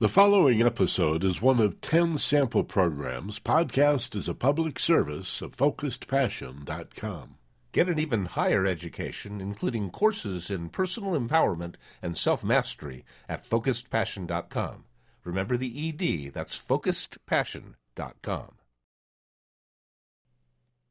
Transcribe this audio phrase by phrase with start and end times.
[0.00, 3.38] The following episode is one of 10 sample programs.
[3.38, 7.36] Podcast is a public service of FocusedPassion.com.
[7.70, 14.82] Get an even higher education, including courses in personal empowerment and self mastery at FocusedPassion.com.
[15.22, 18.54] Remember the ED, that's FocusedPassion.com.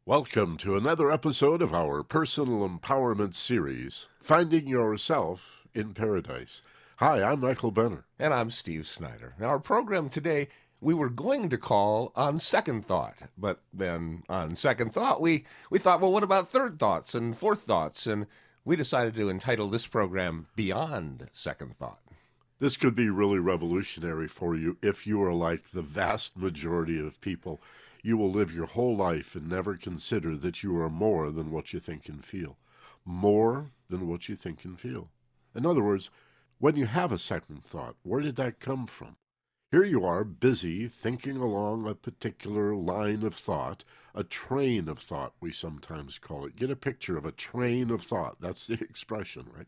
[0.05, 6.61] Welcome to another episode of our personal empowerment series, Finding Yourself in Paradise.
[6.97, 8.05] Hi, I'm Michael Benner.
[8.19, 9.33] And I'm Steve Snyder.
[9.39, 10.47] Now, our program today,
[10.79, 15.79] we were going to call on second thought, but then on second thought, we, we
[15.79, 18.05] thought, well, what about third thoughts and fourth thoughts?
[18.05, 18.27] And
[18.63, 21.99] we decided to entitle this program Beyond Second Thought.
[22.59, 27.19] This could be really revolutionary for you if you are like the vast majority of
[27.21, 27.59] people.
[28.03, 31.73] You will live your whole life and never consider that you are more than what
[31.73, 32.57] you think and feel.
[33.03, 35.09] More than what you think and feel.
[35.55, 36.11] In other words,
[36.59, 39.17] when you have a second thought, where did that come from?
[39.71, 45.33] Here you are, busy thinking along a particular line of thought, a train of thought,
[45.41, 46.55] we sometimes call it.
[46.55, 48.39] Get a picture of a train of thought.
[48.39, 49.65] That's the expression, right?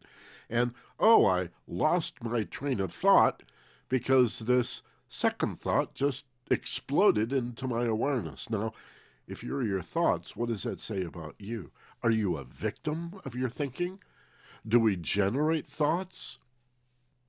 [0.48, 3.42] And, oh, I lost my train of thought
[3.90, 8.50] because this second thought just exploded into my awareness.
[8.50, 8.74] Now,
[9.28, 11.72] if you're your thoughts, what does that say about you?
[12.04, 14.00] Are you a victim of your thinking?
[14.68, 16.38] Do we generate thoughts?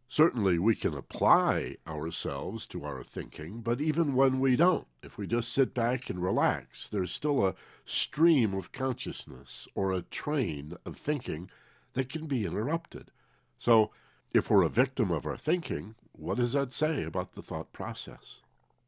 [0.09, 5.27] Certainly, we can apply ourselves to our thinking, but even when we don't, if we
[5.27, 7.55] just sit back and relax, there's still a
[7.85, 11.51] stream of consciousness or a train of thinking
[11.95, 13.11] that can be interrupted.
[13.59, 13.91] So,
[14.33, 18.41] if we're a victim of our thinking, what does that say about the thought process?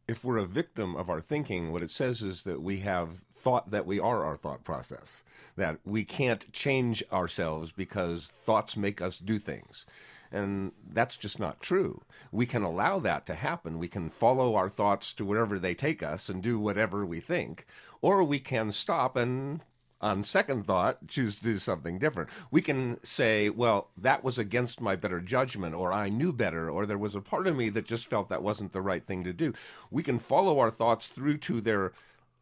[0.07, 3.71] If we're a victim of our thinking, what it says is that we have thought
[3.71, 5.25] that we are our thought process,
[5.57, 9.85] that we can't change ourselves because thoughts make us do things.
[10.31, 12.03] And that's just not true.
[12.31, 13.79] We can allow that to happen.
[13.79, 17.65] We can follow our thoughts to wherever they take us and do whatever we think,
[18.03, 19.61] or we can stop and
[20.01, 22.31] on second thought, choose to do something different.
[22.51, 26.87] We can say, well, that was against my better judgment, or I knew better, or
[26.87, 29.33] there was a part of me that just felt that wasn't the right thing to
[29.33, 29.53] do.
[29.91, 31.93] We can follow our thoughts through to their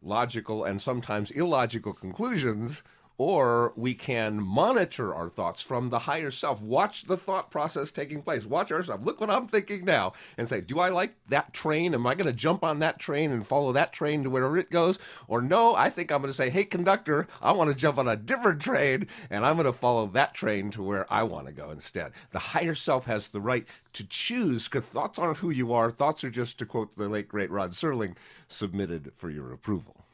[0.03, 2.83] logical and sometimes illogical conclusions
[3.17, 6.61] or we can monitor our thoughts from the higher self.
[6.61, 8.45] Watch the thought process taking place.
[8.45, 9.05] Watch ourselves.
[9.05, 11.93] Look what I'm thinking now and say, do I like that train?
[11.93, 14.69] Am I going to jump on that train and follow that train to wherever it
[14.69, 14.99] goes?
[15.27, 18.07] Or no, I think I'm going to say, hey, conductor, I want to jump on
[18.07, 21.53] a different train and I'm going to follow that train to where I want to
[21.53, 22.11] go instead.
[22.31, 25.89] The higher self has the right to choose because thoughts aren't who you are.
[25.89, 28.15] Thoughts are just, to quote the late great Rod Serling,
[28.47, 30.06] submitted for your approval.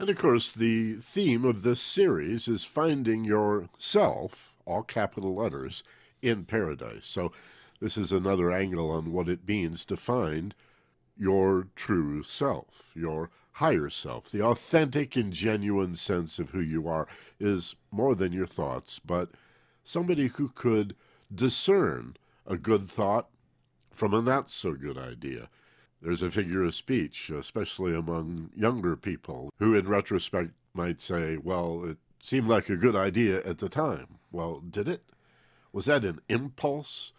[0.00, 5.84] And of course, the theme of this series is finding yourself, all capital letters,
[6.22, 7.04] in paradise.
[7.04, 7.32] So,
[7.82, 10.54] this is another angle on what it means to find
[11.18, 14.30] your true self, your higher self.
[14.30, 17.06] The authentic and genuine sense of who you are
[17.38, 19.28] is more than your thoughts, but
[19.84, 20.96] somebody who could
[21.32, 22.16] discern
[22.46, 23.28] a good thought
[23.90, 25.50] from a not so good idea
[26.02, 31.84] there's a figure of speech, especially among younger people, who in retrospect might say, well,
[31.84, 34.18] it seemed like a good idea at the time.
[34.32, 35.02] Well, did it?
[35.72, 37.12] Was that an impulse?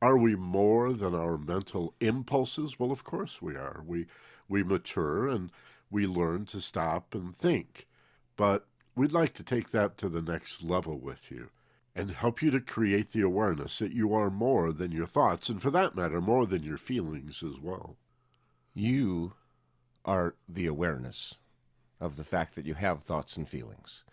[0.00, 2.78] Are we more than our mental impulses?
[2.78, 3.82] Well, of course we are.
[3.86, 4.06] We,
[4.48, 5.50] we mature and
[5.90, 7.86] we learn to stop and think.
[8.36, 11.50] But we'd like to take that to the next level with you
[11.94, 15.60] and help you to create the awareness that you are more than your thoughts, and
[15.60, 17.96] for that matter, more than your feelings as well.
[18.74, 19.34] You
[20.04, 21.34] are the awareness
[22.00, 24.04] of the fact that you have thoughts and feelings.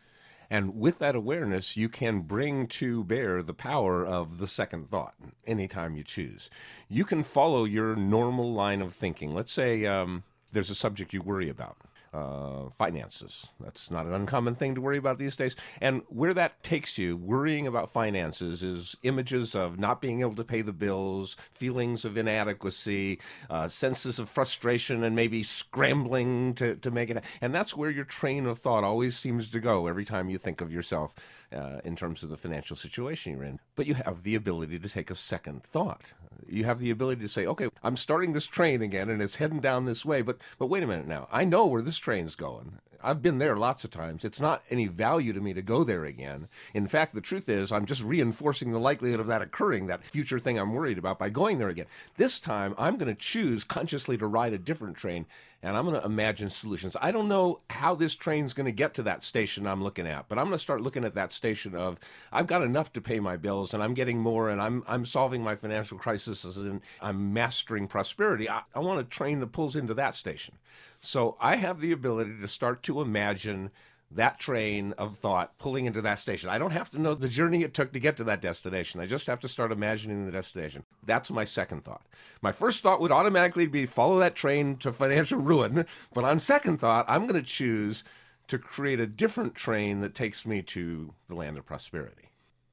[0.50, 5.16] And with that awareness, you can bring to bear the power of the second thought
[5.46, 6.50] anytime you choose.
[6.88, 9.34] You can follow your normal line of thinking.
[9.34, 11.78] Let's say um, there's a subject you worry about
[12.18, 13.50] uh, finances.
[13.60, 15.56] That's not an uncommon thing to worry about these days.
[15.80, 20.44] And where that takes you, worrying about finances, is images of not being able to
[20.44, 23.20] pay the bills, feelings of inadequacy,
[23.50, 27.24] uh, senses of frustration, and maybe scrambling to, to make it.
[27.40, 30.60] And that's where your train of thought always seems to go every time you think
[30.60, 31.14] of yourself
[31.54, 33.60] uh, in terms of the financial situation you're in.
[33.76, 36.14] But you have the ability to take a second thought.
[36.50, 39.60] You have the ability to say, okay, I'm starting this train again and it's heading
[39.60, 41.28] down this way, but, but wait a minute now.
[41.32, 42.80] I know where this train's going.
[43.04, 44.26] I've been there lots of times.
[44.26, 46.48] It's not any value to me to go there again.
[46.74, 50.40] In fact, the truth is, I'm just reinforcing the likelihood of that occurring, that future
[50.40, 51.86] thing I'm worried about, by going there again.
[52.18, 55.26] This time, I'm going to choose consciously to ride a different train
[55.64, 56.96] and I'm going to imagine solutions.
[57.02, 60.28] I don't know how this train's going to get to that station I'm looking at,
[60.28, 62.00] but I'm going to start looking at that station of
[62.32, 65.44] I've got enough to pay my bills and I'm getting more and I'm I'm solving
[65.44, 68.50] my financial crisis and I'm mastering prosperity.
[68.50, 70.56] I, I want a train that pulls into that station.
[71.00, 73.72] So I have the ability to start to imagine
[74.12, 76.50] that train of thought pulling into that station.
[76.50, 79.02] I don't have to know the journey it took to get to that destination.
[79.02, 80.84] I just have to start imagining the destination.
[81.06, 82.06] That's my second thought.
[82.42, 85.86] My first thought would automatically be follow that train to financial ruin.
[86.14, 88.04] But on second thought, I'm going to choose
[88.48, 92.30] to create a different train that takes me to the land of prosperity.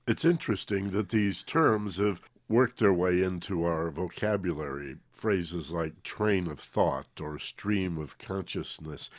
[0.06, 4.96] It's interesting that these terms have worked their way into our vocabulary.
[5.10, 9.10] Phrases like train of thought or stream of consciousness.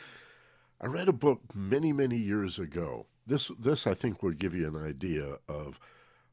[0.78, 3.06] I read a book many, many years ago.
[3.26, 5.80] This, this I think will give you an idea of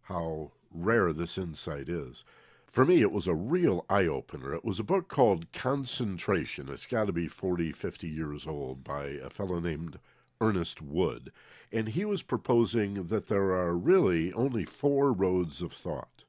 [0.03, 2.25] how rare this insight is.
[2.69, 4.53] For me, it was a real eye opener.
[4.53, 6.67] It was a book called Concentration.
[6.69, 9.99] It's got to be 40, 50 years old by a fellow named
[10.41, 11.31] Ernest Wood.
[11.71, 16.25] And he was proposing that there are really only four roads of thought.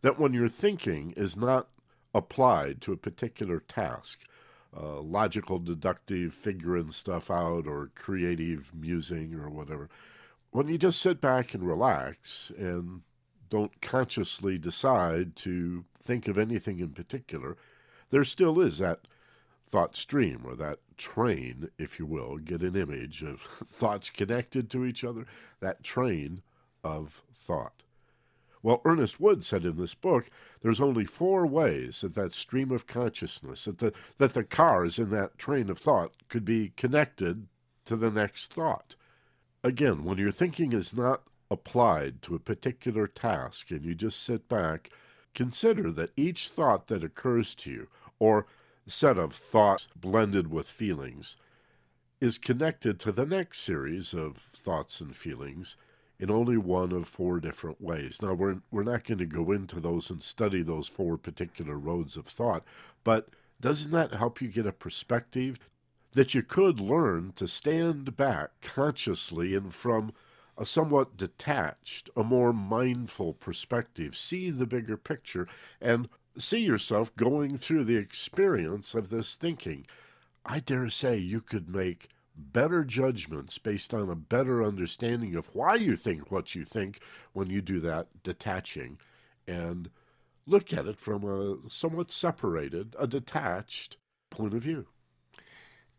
[0.00, 1.68] That when your thinking is not
[2.12, 4.20] applied to a particular task,
[4.76, 9.88] uh, logical, deductive, figuring stuff out, or creative musing, or whatever.
[10.50, 13.02] When you just sit back and relax and
[13.48, 17.56] don't consciously decide to think of anything in particular,
[18.10, 19.00] there still is that
[19.68, 23.40] thought stream or that train, if you will, get an image of
[23.70, 25.26] thoughts connected to each other,
[25.60, 26.42] that train
[26.84, 27.81] of thought.
[28.62, 30.30] Well, Ernest Wood said in this book,
[30.60, 35.10] there's only four ways that that stream of consciousness, that the, that the cars in
[35.10, 37.48] that train of thought could be connected
[37.86, 38.94] to the next thought.
[39.64, 44.48] Again, when your thinking is not applied to a particular task and you just sit
[44.48, 44.90] back,
[45.34, 47.88] consider that each thought that occurs to you,
[48.18, 48.46] or
[48.86, 51.36] set of thoughts blended with feelings,
[52.20, 55.76] is connected to the next series of thoughts and feelings
[56.22, 58.22] in only one of four different ways.
[58.22, 62.16] Now, we're, we're not going to go into those and study those four particular roads
[62.16, 62.62] of thought,
[63.02, 63.30] but
[63.60, 65.58] doesn't that help you get a perspective
[66.12, 70.12] that you could learn to stand back consciously and from
[70.56, 75.48] a somewhat detached, a more mindful perspective, see the bigger picture,
[75.80, 76.08] and
[76.38, 79.88] see yourself going through the experience of this thinking?
[80.46, 85.74] I dare say you could make better judgments based on a better understanding of why
[85.74, 87.00] you think what you think
[87.32, 88.98] when you do that detaching
[89.46, 89.90] and
[90.46, 93.96] look at it from a somewhat separated, a detached
[94.30, 94.86] point of view.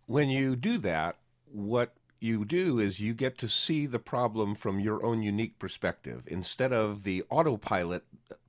[0.06, 4.80] When you do that, what you do is you get to see the problem from
[4.80, 8.04] your own unique perspective instead of the autopilot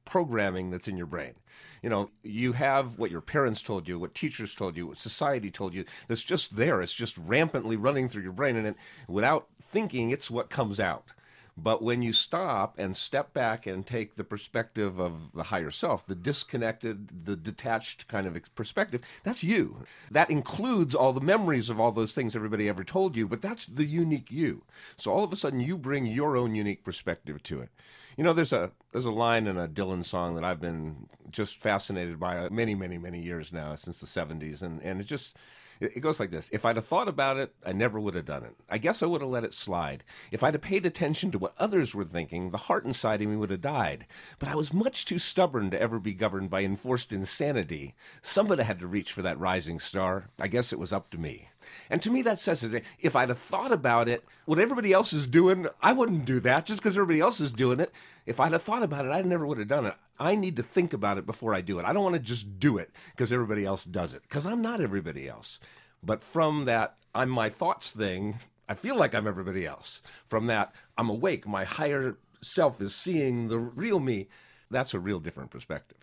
[0.04, 1.34] programming that's in your brain.
[1.82, 5.50] You know, you have what your parents told you, what teachers told you, what society
[5.50, 6.80] told you, that's just there.
[6.80, 8.56] It's just rampantly running through your brain.
[8.56, 11.12] And it, without thinking, it's what comes out.
[11.56, 16.04] But when you stop and step back and take the perspective of the higher self,
[16.04, 19.84] the disconnected, the detached kind of perspective, that's you.
[20.10, 23.66] That includes all the memories of all those things everybody ever told you, but that's
[23.66, 24.64] the unique you.
[24.96, 27.68] So all of a sudden you bring your own unique perspective to it.
[28.16, 31.60] You know, there's a there's a line in a Dylan song that I've been just
[31.60, 35.36] fascinated by uh, many, many, many years now, since the '70s, and and it just
[35.80, 38.44] it goes like this If I'd have thought about it, I never would have done
[38.44, 38.54] it.
[38.70, 40.04] I guess I would have let it slide.
[40.30, 43.36] If I'd have paid attention to what others were thinking, the heart inside of me
[43.36, 44.06] would have died.
[44.38, 47.94] But I was much too stubborn to ever be governed by enforced insanity.
[48.22, 50.26] Somebody had to reach for that rising star.
[50.38, 51.48] I guess it was up to me.
[51.90, 55.12] And to me, that says that if I'd have thought about it, what everybody else
[55.12, 57.92] is doing, I wouldn't do that just because everybody else is doing it.
[58.26, 59.94] If I'd have thought about it, I never would have done it.
[60.18, 61.84] I need to think about it before I do it.
[61.84, 64.80] I don't want to just do it because everybody else does it because I'm not
[64.80, 65.58] everybody else.
[66.02, 68.36] But from that, I'm my thoughts thing,
[68.68, 70.02] I feel like I'm everybody else.
[70.28, 71.46] From that, I'm awake.
[71.46, 74.28] My higher self is seeing the real me.
[74.70, 75.98] That's a real different perspective.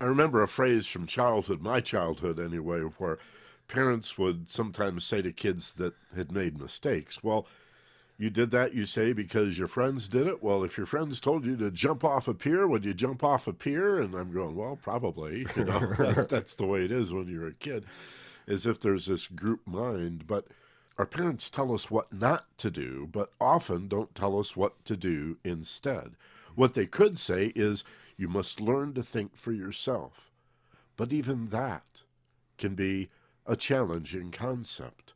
[0.00, 3.18] I remember a phrase from childhood, my childhood anyway, where
[3.68, 7.46] parents would sometimes say to kids that had made mistakes, Well,
[8.20, 10.42] you did that, you say, because your friends did it.
[10.42, 13.46] Well, if your friends told you to jump off a pier, would you jump off
[13.46, 14.00] a pier?
[14.00, 15.46] And I'm going, well, probably.
[15.56, 17.84] You know, that, that's the way it is when you're a kid,
[18.48, 20.26] as if there's this group mind.
[20.26, 20.46] But
[20.98, 24.96] our parents tell us what not to do, but often don't tell us what to
[24.96, 26.16] do instead.
[26.56, 27.84] What they could say is,
[28.16, 30.32] you must learn to think for yourself.
[30.96, 32.02] But even that
[32.58, 33.10] can be
[33.48, 35.14] a challenging concept.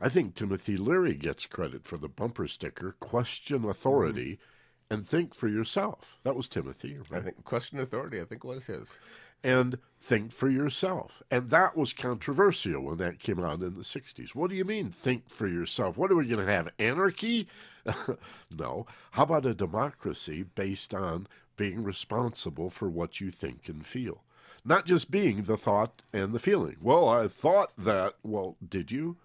[0.00, 4.94] I think Timothy Leary gets credit for the bumper sticker question authority mm-hmm.
[4.94, 6.16] and think for yourself.
[6.22, 6.98] That was Timothy.
[7.10, 7.20] Right?
[7.20, 8.98] I think question authority, I think was his.
[9.42, 11.22] And think for yourself.
[11.30, 14.34] And that was controversial when that came out in the 60s.
[14.34, 15.98] What do you mean, think for yourself?
[15.98, 16.68] What are we going to have?
[16.78, 17.48] Anarchy?
[18.50, 18.86] no.
[19.12, 24.22] How about a democracy based on being responsible for what you think and feel?
[24.68, 26.76] Not just being the thought and the feeling.
[26.82, 28.14] Well, I thought that.
[28.24, 29.16] Well, did you?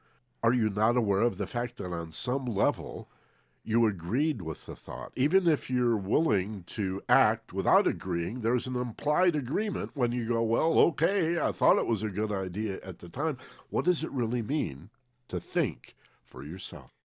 [0.44, 3.10] Are you not aware of the fact that on some level
[3.64, 5.12] you agreed with the thought?
[5.16, 10.44] Even if you're willing to act without agreeing, there's an implied agreement when you go,
[10.44, 13.40] well, okay, I thought it was a good idea at the time.
[13.72, 14.92] What does it really mean
[15.28, 17.01] to think for yourself?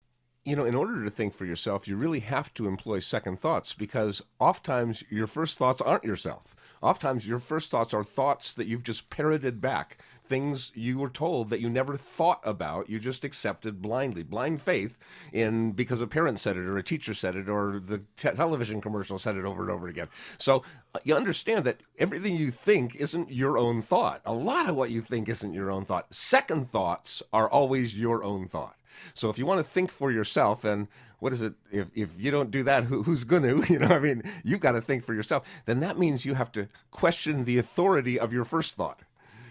[0.46, 3.74] You know, in order to think for yourself, you really have to employ second thoughts
[3.74, 6.54] because oftentimes your first thoughts aren't yourself.
[6.80, 9.98] Oftentimes your first thoughts are thoughts that you've just parroted back,
[10.28, 14.98] things you were told that you never thought about, you just accepted blindly, blind faith
[15.32, 18.80] in because a parent said it or a teacher said it or the te- television
[18.80, 20.08] commercial said it over and over again.
[20.38, 20.62] So
[20.94, 24.20] uh, you understand that everything you think isn't your own thought.
[24.24, 26.14] A lot of what you think isn't your own thought.
[26.14, 28.76] Second thoughts are always your own thought.
[29.14, 31.54] So if you want to think for yourself, and what is it?
[31.70, 33.64] If if you don't do that, who, who's to?
[33.68, 35.46] You know, I mean, you've got to think for yourself.
[35.64, 39.00] Then that means you have to question the authority of your first thought.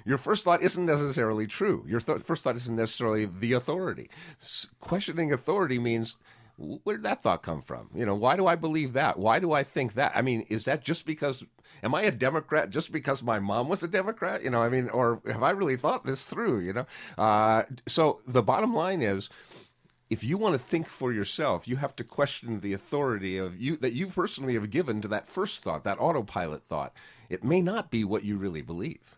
[0.06, 1.84] Your first thought isn't necessarily true.
[1.88, 4.10] Your th- first thought isn't necessarily the authority.
[4.40, 6.18] S- questioning authority means
[6.58, 7.90] where did that thought come from?
[7.94, 9.20] You know, why do I believe that?
[9.20, 10.14] Why do I think that?
[10.16, 11.44] I mean, is that just because
[11.84, 14.44] am I a Democrat just because my mom was a Democrat?
[14.44, 16.60] You know, I mean, or have I really thought this through?
[16.60, 16.86] You know,
[17.18, 19.30] uh, so the bottom line is.
[20.08, 23.76] If you want to think for yourself, you have to question the authority of you
[23.78, 26.94] that you personally have given to that first thought, that autopilot thought.
[27.28, 29.15] It may not be what you really believe.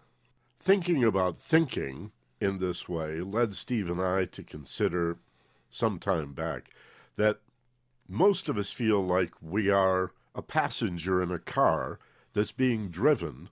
[0.68, 5.18] Thinking about thinking in this way led Steve and I to consider
[5.70, 6.72] some time back
[7.16, 7.40] that
[8.10, 12.00] most of us feel like we are a passenger in a car
[12.34, 13.48] that's being driven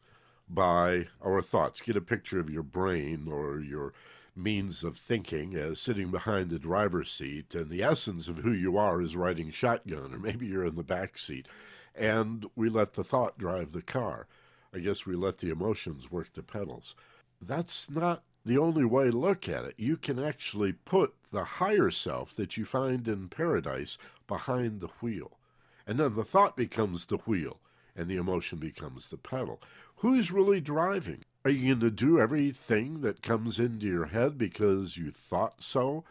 [0.49, 1.81] by our thoughts.
[1.81, 3.93] Get a picture of your brain or your
[4.35, 8.75] means of thinking as sitting behind the driver's seat, and the essence of who you
[8.77, 11.47] are is riding shotgun, or maybe you're in the back seat.
[11.95, 14.27] And we let the thought drive the car.
[14.75, 16.95] I guess we let the emotions work the pedals.
[17.41, 19.75] That's not the only way to look at it.
[19.77, 25.39] You can actually put the higher self that you find in paradise behind the wheel.
[25.87, 27.61] And then the thought becomes the wheel
[27.95, 29.61] and the emotion becomes the pedal.
[29.97, 31.23] Who's really driving?
[31.45, 36.03] Are you going to do everything that comes into your head because you thought so?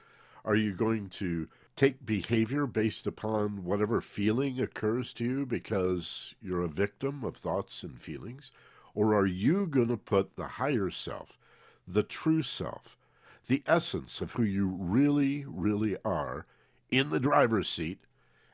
[0.43, 6.63] Are you going to take behavior based upon whatever feeling occurs to you because you're
[6.63, 8.53] a victim of thoughts and feelings?
[8.95, 11.39] Or are you going to put the higher self,
[11.87, 12.97] the true self,
[13.47, 16.47] the essence of who you really, really are
[16.91, 18.05] in the driver's seat,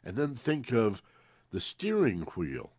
[0.02, 1.02] and then think of
[1.50, 2.72] the steering wheel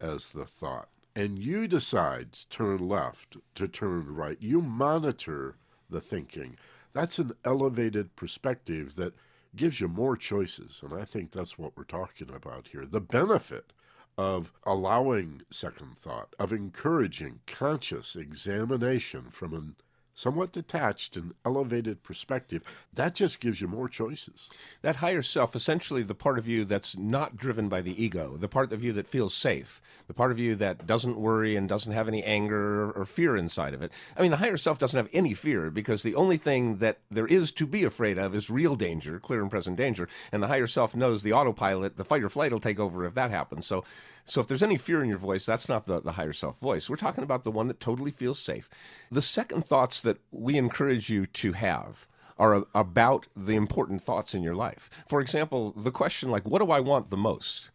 [0.00, 0.88] as the thought.
[1.14, 4.36] And you decide to turn left, to turn right.
[4.40, 5.56] You monitor
[5.88, 6.56] the thinking.
[6.92, 9.14] That's an elevated perspective that
[9.56, 10.80] gives you more choices.
[10.82, 12.84] And I think that's what we're talking about here.
[12.86, 13.72] The benefit
[14.16, 19.76] of allowing second thought, of encouraging conscious examination from an
[20.14, 24.48] somewhat detached and elevated perspective, that just gives you more choices.
[24.82, 28.48] That higher self, essentially the part of you that's not driven by the ego, the
[28.48, 31.92] part of you that feels safe, the part of you that doesn't worry and doesn't
[31.92, 33.92] have any anger or fear inside of it.
[34.16, 37.26] I mean, the higher self doesn't have any fear because the only thing that there
[37.26, 40.08] is to be afraid of is real danger, clear and present danger.
[40.30, 43.14] And the higher self knows the autopilot, the fight or flight will take over if
[43.14, 43.66] that happens.
[43.66, 43.84] So,
[44.24, 46.88] so if there's any fear in your voice, that's not the, the higher self voice.
[46.88, 48.70] We're talking about the one that totally feels safe.
[49.10, 52.06] The second thoughts that we encourage you to have
[52.38, 54.90] are about the important thoughts in your life.
[55.06, 57.70] For example, the question like, what do I want the most?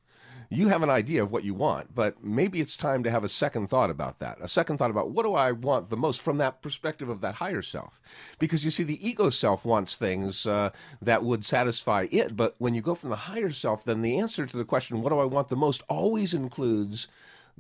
[0.51, 3.29] you have an idea of what you want, but maybe it's time to have a
[3.29, 4.39] second thought about that.
[4.41, 7.35] A second thought about what do I want the most from that perspective of that
[7.35, 8.01] higher self.
[8.39, 10.71] Because you see, the ego self wants things uh,
[11.01, 14.47] that would satisfy it, but when you go from the higher self, then the answer
[14.47, 17.07] to the question, what do I want the most, always includes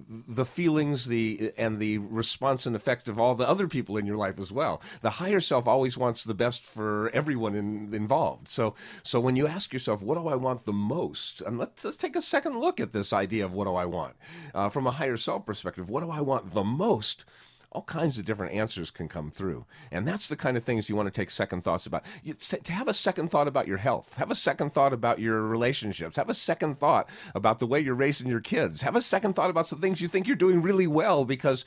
[0.07, 4.17] the feelings the and the response and effect of all the other people in your
[4.17, 4.81] life as well.
[5.01, 8.49] The higher self always wants the best for everyone in, involved.
[8.49, 11.41] So so when you ask yourself what do i want the most?
[11.41, 14.15] And let's, let's take a second look at this idea of what do i want?
[14.53, 17.25] Uh, from a higher self perspective what do i want the most
[17.71, 19.65] all kinds of different answers can come through.
[19.91, 22.03] And that's the kind of things you want to take second thoughts about.
[22.23, 25.41] You, to have a second thought about your health, have a second thought about your
[25.43, 29.33] relationships, have a second thought about the way you're raising your kids, have a second
[29.33, 31.63] thought about some things you think you're doing really well because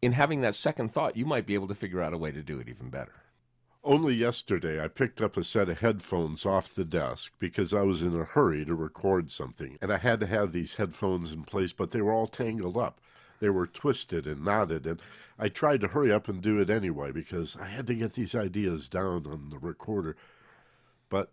[0.00, 2.42] in having that second thought, you might be able to figure out a way to
[2.42, 3.12] do it even better.
[3.84, 8.02] Only yesterday I picked up a set of headphones off the desk because I was
[8.02, 11.72] in a hurry to record something, and I had to have these headphones in place,
[11.72, 13.00] but they were all tangled up.
[13.40, 15.00] They were twisted and knotted, and
[15.38, 18.34] I tried to hurry up and do it anyway because I had to get these
[18.34, 20.16] ideas down on the recorder.
[21.08, 21.30] But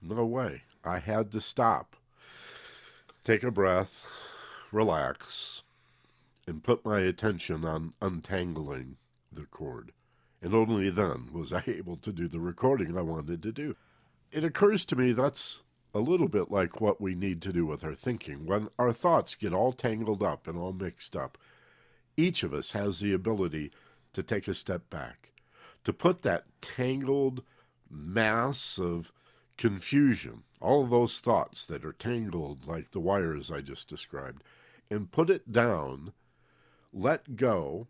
[0.00, 0.62] no way.
[0.84, 1.96] I had to stop,
[3.24, 4.06] take a breath,
[4.70, 5.62] relax,
[6.46, 8.96] and put my attention on untangling
[9.32, 9.92] the cord
[10.42, 13.76] and only then was I able to do the recording I wanted to do.
[14.30, 15.62] It occurs to me that's
[15.94, 18.46] a little bit like what we need to do with our thinking.
[18.46, 21.38] When our thoughts get all tangled up and all mixed up,
[22.16, 23.70] each of us has the ability
[24.12, 25.32] to take a step back,
[25.84, 27.42] to put that tangled
[27.90, 29.12] mass of
[29.56, 34.42] confusion, all those thoughts that are tangled like the wires I just described,
[34.90, 36.12] and put it down,
[36.92, 37.88] let go,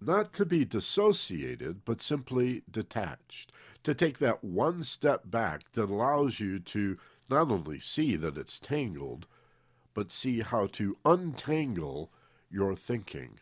[0.00, 3.52] not to be dissociated, but simply detached,
[3.82, 8.60] to take that one step back that allows you to not only see that it's
[8.60, 9.26] tangled,
[9.94, 12.12] but see how to untangle
[12.50, 13.38] your thinking.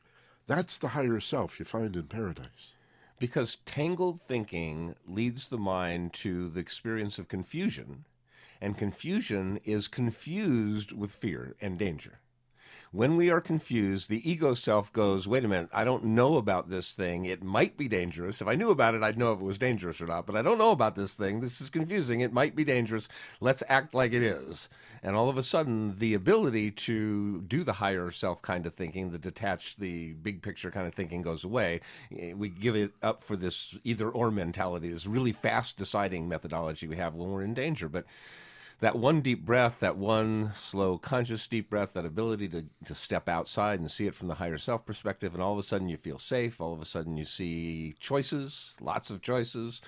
[0.46, 2.72] That's the higher self you find in paradise.
[3.18, 8.04] Because tangled thinking leads the mind to the experience of confusion,
[8.60, 12.20] and confusion is confused with fear and danger.
[12.96, 16.70] When we are confused, the ego self goes, wait a minute, I don't know about
[16.70, 17.26] this thing.
[17.26, 18.40] It might be dangerous.
[18.40, 20.24] If I knew about it, I'd know if it was dangerous or not.
[20.24, 21.40] But I don't know about this thing.
[21.40, 22.20] This is confusing.
[22.20, 23.06] It might be dangerous.
[23.38, 24.70] Let's act like it is.
[25.02, 29.10] And all of a sudden, the ability to do the higher self kind of thinking,
[29.10, 31.82] the detached, the big picture kind of thinking goes away.
[32.18, 36.88] Eh, we give it up for this either or mentality, this really fast deciding methodology
[36.88, 37.90] we have when we're in danger.
[37.90, 38.06] But
[38.80, 43.28] that one deep breath, that one slow, conscious deep breath, that ability to, to step
[43.28, 45.96] outside and see it from the higher self perspective, and all of a sudden you
[45.96, 46.60] feel safe.
[46.60, 49.80] All of a sudden you see choices, lots of choices.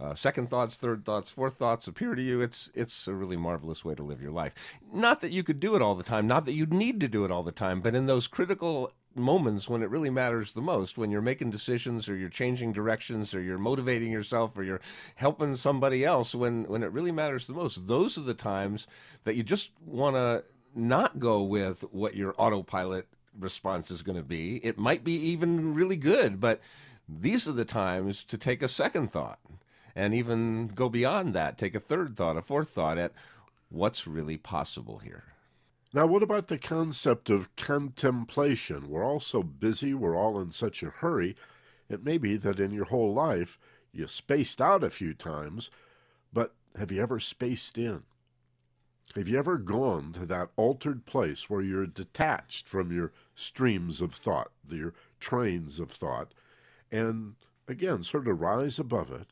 [0.00, 2.40] Uh, second thoughts, third thoughts, fourth thoughts appear to you.
[2.40, 4.54] It's it's a really marvelous way to live your life.
[4.92, 7.24] Not that you could do it all the time, not that you need to do
[7.24, 10.98] it all the time, but in those critical moments when it really matters the most
[10.98, 14.80] when you're making decisions or you're changing directions or you're motivating yourself or you're
[15.16, 17.86] helping somebody else when when it really matters the most.
[17.86, 18.86] Those are the times
[19.24, 20.44] that you just want to
[20.74, 23.06] not go with what your autopilot
[23.38, 24.56] response is going to be.
[24.64, 26.60] It might be even really good but
[27.08, 29.38] these are the times to take a second thought
[29.94, 31.58] and even go beyond that.
[31.58, 33.12] Take a third thought a fourth thought at
[33.68, 35.33] what's really possible here
[35.94, 38.88] now, what about the concept of contemplation?
[38.88, 41.36] We're all so busy, we're all in such a hurry.
[41.88, 43.60] It may be that in your whole life
[43.92, 45.70] you spaced out a few times,
[46.32, 48.02] but have you ever spaced in?
[49.14, 54.12] Have you ever gone to that altered place where you're detached from your streams of
[54.12, 56.34] thought, your trains of thought,
[56.90, 57.36] and
[57.68, 59.28] again, sort of rise above it,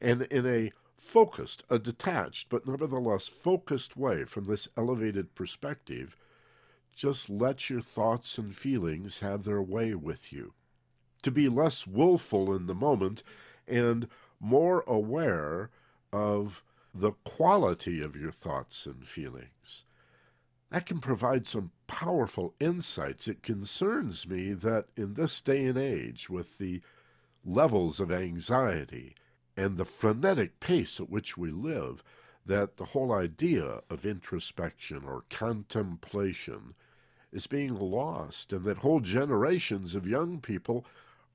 [0.00, 6.16] and in a focused, a detached, but nevertheless focused way from this elevated perspective,
[6.94, 10.52] just let your thoughts and feelings have their way with you.
[11.22, 13.22] To be less willful in the moment
[13.66, 14.08] and
[14.40, 15.70] more aware
[16.12, 16.62] of
[16.94, 19.84] the quality of your thoughts and feelings.
[20.70, 23.28] That can provide some powerful insights.
[23.28, 26.82] It concerns me that in this day and age, with the
[27.44, 29.14] levels of anxiety,
[29.58, 32.04] and the frenetic pace at which we live
[32.46, 36.74] that the whole idea of introspection or contemplation
[37.32, 40.86] is being lost, and that whole generations of young people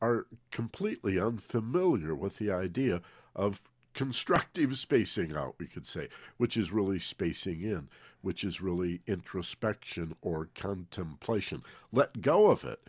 [0.01, 3.01] are completely unfamiliar with the idea
[3.35, 3.61] of
[3.93, 6.07] constructive spacing out, we could say,
[6.37, 7.89] which is really spacing in,
[8.21, 11.61] which is really introspection or contemplation.
[11.91, 12.79] Let go of it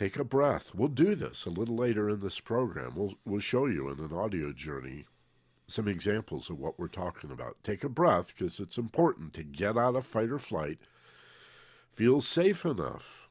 [0.00, 0.74] take a breath.
[0.74, 2.92] We'll do this a little later in this program.
[2.96, 5.04] We'll, we'll show you in an audio journey
[5.66, 7.58] some examples of what we're talking about.
[7.62, 10.78] Take a breath because it's important to get out of fight or flight.
[11.92, 13.28] Feel safe enough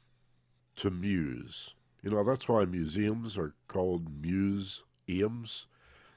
[0.75, 1.73] to muse.
[2.03, 5.65] You know, that's why museums are called museums.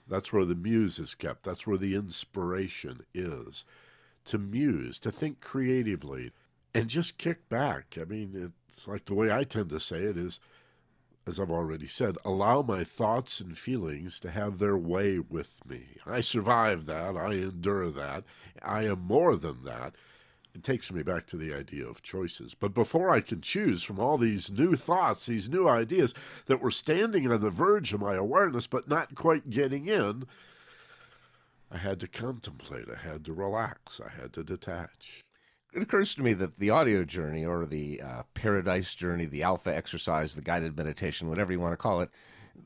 [0.07, 1.45] That's where the muse is kept.
[1.45, 3.65] That's where the inspiration is.
[4.27, 6.31] To muse, to think creatively,
[6.75, 7.97] and just kick back.
[7.99, 10.41] I mean, it's like the way I tend to say it is,
[11.27, 15.99] as I've already said, allow my thoughts and feelings to have their way with me.
[16.07, 17.17] I survive that.
[17.17, 18.25] I endure that.
[18.63, 19.95] I am more than that.
[20.55, 22.55] It takes me back to the idea of choices.
[22.55, 26.15] But before I can choose from all these new thoughts, these new ideas
[26.47, 30.25] that were standing on the verge of my awareness but not quite getting in,
[31.71, 32.87] I had to contemplate.
[32.91, 34.01] I had to relax.
[34.01, 35.23] I had to detach
[35.73, 39.75] it occurs to me that the audio journey or the uh, paradise journey, the alpha
[39.75, 42.11] exercise, the guided meditation, whatever you want to call it,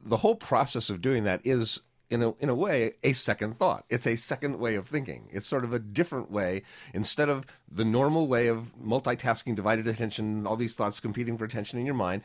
[0.05, 3.85] the whole process of doing that is in a, in a way, a second thought.
[3.89, 5.29] It's a second way of thinking.
[5.33, 6.63] It's sort of a different way.
[6.95, 11.79] Instead of the normal way of multitasking, divided attention, all these thoughts competing for attention
[11.79, 12.23] in your mind,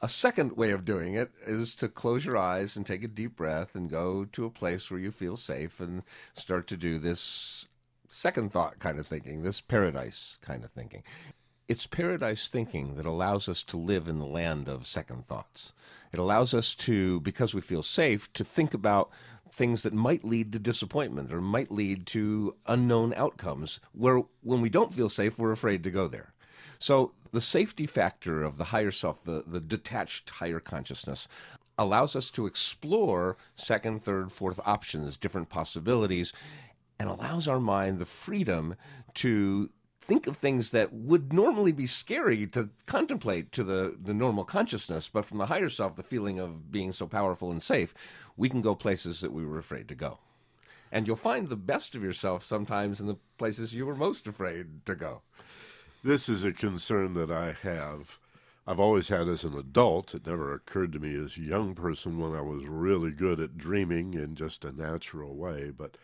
[0.00, 3.36] a second way of doing it is to close your eyes and take a deep
[3.36, 6.02] breath and go to a place where you feel safe and
[6.34, 7.68] start to do this
[8.14, 11.02] second thought kind of thinking, this paradise kind of thinking.
[11.66, 15.72] It's paradise thinking that allows us to live in the land of second thoughts.
[16.12, 19.10] It allows us to, because we feel safe, to think about
[19.50, 24.68] things that might lead to disappointment or might lead to unknown outcomes where when we
[24.68, 26.34] don't feel safe, we're afraid to go there.
[26.78, 31.26] So the safety factor of the higher self, the, the detached higher consciousness,
[31.76, 36.32] allows us to explore second, third, fourth options, different possibilities,
[37.04, 38.74] and allows our mind the freedom
[39.12, 39.68] to
[40.00, 45.10] think of things that would normally be scary to contemplate to the, the normal consciousness,
[45.10, 47.92] but from the higher self, the feeling of being so powerful and safe,
[48.38, 50.18] we can go places that we were afraid to go.
[50.90, 54.86] And you'll find the best of yourself sometimes in the places you were most afraid
[54.86, 55.20] to go.
[56.02, 58.18] This is a concern that I have.
[58.66, 60.14] I've always had as an adult.
[60.14, 63.58] It never occurred to me as a young person when I was really good at
[63.58, 65.70] dreaming in just a natural way.
[65.70, 65.98] But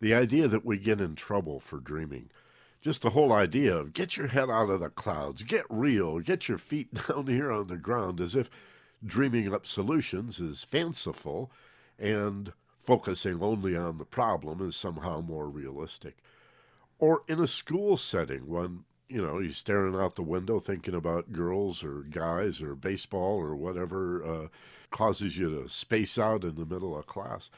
[0.00, 2.30] the idea that we get in trouble for dreaming,
[2.80, 6.48] just the whole idea of get your head out of the clouds, get real, get
[6.48, 8.48] your feet down here on the ground, as if
[9.04, 11.50] dreaming up solutions is fanciful
[11.98, 16.18] and focusing only on the problem is somehow more realistic.
[16.98, 21.32] Or in a school setting, when you know, you're staring out the window thinking about
[21.32, 24.48] girls or guys or baseball or whatever uh,
[24.90, 27.50] causes you to space out in the middle of class.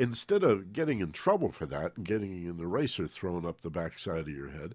[0.00, 4.20] Instead of getting in trouble for that and getting an eraser thrown up the backside
[4.20, 4.74] of your head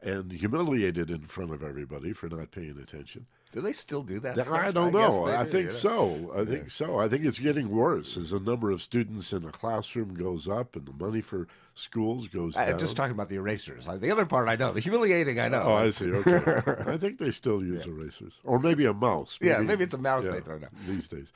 [0.00, 4.50] and humiliated in front of everybody for not paying attention, do they still do that?
[4.50, 5.26] I don't know.
[5.26, 6.32] I, think so.
[6.34, 6.98] I think so.
[6.98, 10.74] I think it's getting worse as the number of students in a classroom goes up
[10.76, 12.72] and the money for schools goes I, down.
[12.72, 13.84] I'm just talking about the erasers.
[13.86, 14.72] The other part I know.
[14.72, 15.62] The humiliating I know.
[15.62, 16.10] Oh, I see.
[16.10, 16.62] Okay.
[16.90, 17.92] I think they still use yeah.
[17.92, 18.40] erasers.
[18.44, 19.38] Or maybe a mouse.
[19.42, 20.70] Maybe, yeah, maybe it's a mouse yeah, they throw down.
[20.86, 21.34] These days.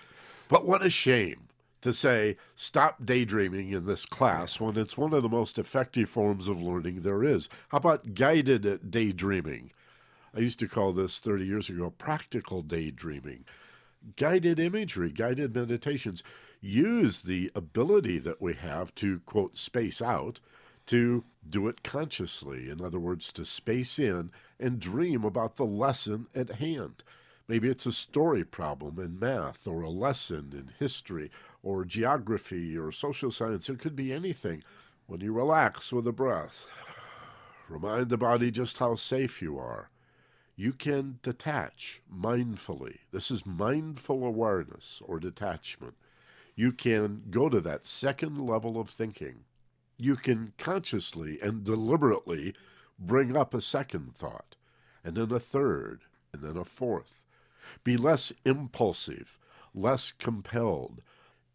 [0.48, 1.48] But what a shame
[1.80, 6.48] to say, stop daydreaming in this class when it's one of the most effective forms
[6.48, 7.48] of learning there is.
[7.68, 9.72] How about guided daydreaming?
[10.34, 13.44] I used to call this 30 years ago practical daydreaming.
[14.16, 16.22] Guided imagery, guided meditations
[16.60, 20.40] use the ability that we have to, quote, space out
[20.86, 22.70] to do it consciously.
[22.70, 27.02] In other words, to space in and dream about the lesson at hand.
[27.46, 31.30] Maybe it's a story problem in math, or a lesson in history,
[31.68, 33.68] or geography, or social science.
[33.68, 34.62] It could be anything.
[35.06, 36.66] When you relax with a breath,
[37.68, 39.90] remind the body just how safe you are
[40.58, 42.98] you can detach mindfully.
[43.12, 45.94] This is mindful awareness or detachment.
[46.56, 49.44] You can go to that second level of thinking.
[49.96, 52.56] You can consciously and deliberately
[52.98, 54.56] bring up a second thought,
[55.04, 56.00] and then a third,
[56.32, 57.22] and then a fourth.
[57.84, 59.38] Be less impulsive,
[59.72, 61.02] less compelled,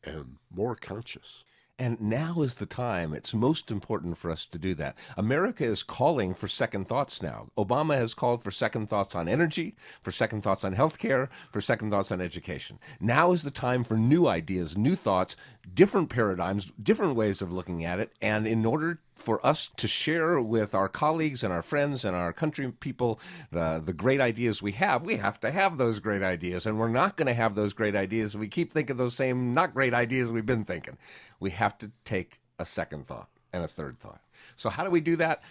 [0.04, 1.44] and more conscious.
[1.80, 3.14] And now is the time.
[3.14, 4.96] It's most important for us to do that.
[5.18, 7.48] America is calling for second thoughts now.
[7.58, 11.90] Obama has called for second thoughts on energy, for second thoughts on healthcare, for second
[11.90, 12.78] thoughts on education.
[13.00, 15.36] Now is the time for new ideas, new thoughts,
[15.72, 18.12] different paradigms, different ways of looking at it.
[18.22, 22.34] And in order for us to share with our colleagues and our friends and our
[22.34, 23.20] country people
[23.56, 26.66] uh, the great ideas we have, we have to have those great ideas.
[26.66, 29.54] And we're not going to have those great ideas if we keep thinking those same
[29.54, 30.98] not great ideas we've been thinking.
[31.40, 34.22] We have to take a second thought and a third thought.
[34.56, 35.42] So, how do we do that?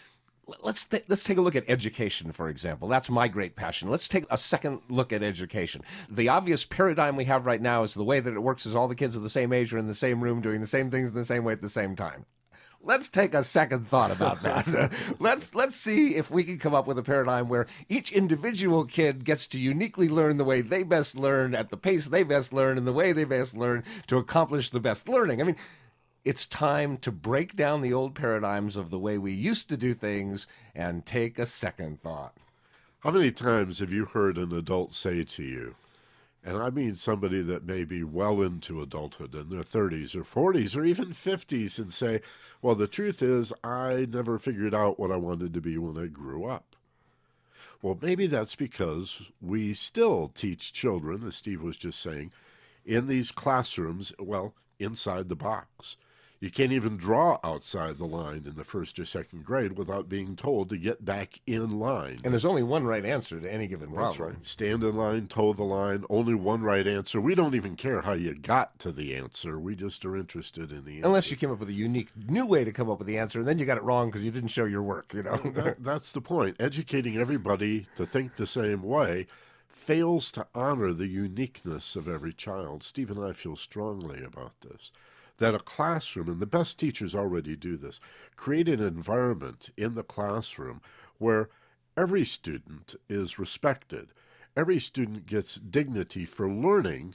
[0.61, 2.89] Let's th- let's take a look at education, for example.
[2.89, 3.91] That's my great passion.
[3.91, 5.83] Let's take a second look at education.
[6.11, 8.89] The obvious paradigm we have right now is the way that it works is all
[8.89, 11.11] the kids of the same age are in the same room doing the same things
[11.11, 12.27] in the same way at the same time
[12.83, 14.93] let's take a second thought about that.
[15.19, 19.25] let's let's see if we can come up with a paradigm where each individual kid
[19.25, 22.77] gets to uniquely learn the way they best learn at the pace they best learn
[22.77, 25.41] and the way they best learn to accomplish the best learning.
[25.41, 25.57] I mean,
[26.25, 29.93] it's time to break down the old paradigms of the way we used to do
[29.93, 32.37] things and take a second thought.
[33.01, 35.75] How many times have you heard an adult say to you,
[36.45, 40.77] and I mean somebody that may be well into adulthood in their 30s or 40s
[40.77, 42.21] or even 50s and say,
[42.61, 46.07] Well, the truth is, I never figured out what I wanted to be when I
[46.07, 46.77] grew up.
[47.81, 52.31] Well, maybe that's because we still teach children, as Steve was just saying,
[52.85, 55.97] in these classrooms, well, inside the box.
[56.43, 60.35] You can't even draw outside the line in the first or second grade without being
[60.35, 62.19] told to get back in line.
[62.25, 64.09] And there's only one right answer to any given problem.
[64.09, 64.45] That's right.
[64.45, 67.21] Stand in line, toe the line, only one right answer.
[67.21, 69.61] We don't even care how you got to the answer.
[69.61, 71.07] We just are interested in the answer.
[71.07, 73.39] Unless you came up with a unique new way to come up with the answer,
[73.39, 75.37] and then you got it wrong because you didn't show your work, you know.
[75.37, 76.57] that, that's the point.
[76.59, 79.29] Educating everybody to think the same way
[79.69, 82.83] fails to honor the uniqueness of every child.
[82.83, 84.91] Steve and I feel strongly about this
[85.39, 88.01] that a classroom, and the best teachers already do this,
[88.37, 90.81] create an environment in the classroom
[91.19, 91.49] where
[91.97, 94.09] every student is respected.
[94.57, 97.15] Every student gets dignity for learning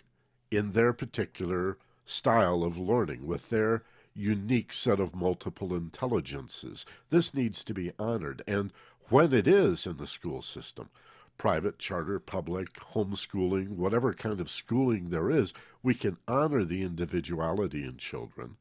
[0.50, 3.84] in their particular style of learning with their
[4.16, 6.86] unique set of multiple intelligences.
[7.10, 8.42] This needs to be honored.
[8.48, 8.74] And
[9.10, 10.90] when it is in the school system,
[11.38, 17.84] private, charter, public, homeschooling, whatever kind of schooling there is, we can honor the individuality
[17.84, 18.58] in children.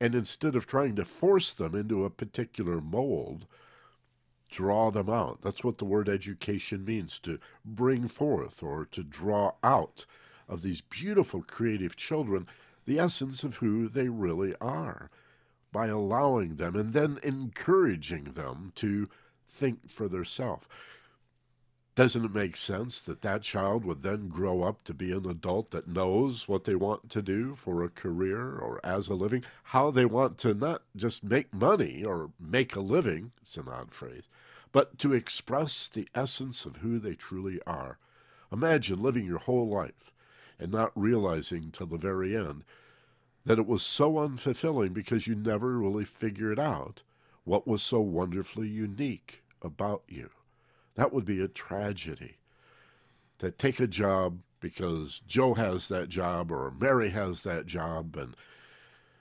[0.00, 3.46] And instead of trying to force them into a particular mold,
[4.50, 5.42] draw them out.
[5.42, 10.06] That's what the word education means to bring forth or to draw out
[10.48, 12.46] of these beautiful creative children
[12.84, 15.10] the essence of who they really are
[15.72, 19.08] by allowing them and then encouraging them to
[19.48, 20.66] think for themselves.
[21.96, 25.70] Doesn't it make sense that that child would then grow up to be an adult
[25.70, 29.90] that knows what they want to do for a career or as a living, how
[29.90, 34.24] they want to not just make money or make a living, it's an odd phrase,
[34.72, 37.98] but to express the essence of who they truly are.
[38.52, 40.12] Imagine living your whole life
[40.58, 42.62] and not realizing till the very end
[43.46, 47.02] that it was so unfulfilling because you never really figured out
[47.44, 50.28] what was so wonderfully unique about you.
[50.96, 52.38] That would be a tragedy.
[53.38, 58.34] To take a job because Joe has that job or Mary has that job and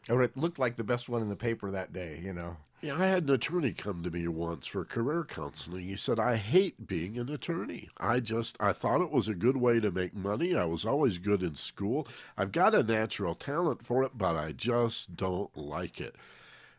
[0.09, 2.57] or it looked like the best one in the paper that day, you know.
[2.81, 5.87] Yeah, I had an attorney come to me once for career counseling.
[5.87, 7.89] He said, I hate being an attorney.
[7.97, 10.55] I just, I thought it was a good way to make money.
[10.55, 12.07] I was always good in school.
[12.37, 16.15] I've got a natural talent for it, but I just don't like it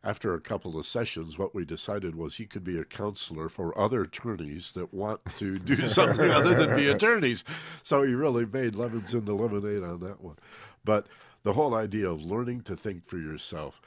[0.07, 3.77] after a couple of sessions, what we decided was he could be a counselor for
[3.77, 7.43] other attorneys that want to do something other than be attorneys.
[7.83, 10.37] So he really made lemons into lemonade on that one.
[10.85, 11.09] But
[11.43, 13.83] the whole idea of learning to think for yourself,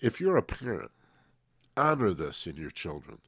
[0.00, 0.90] if you're a parent,
[1.76, 3.18] honor this in your children.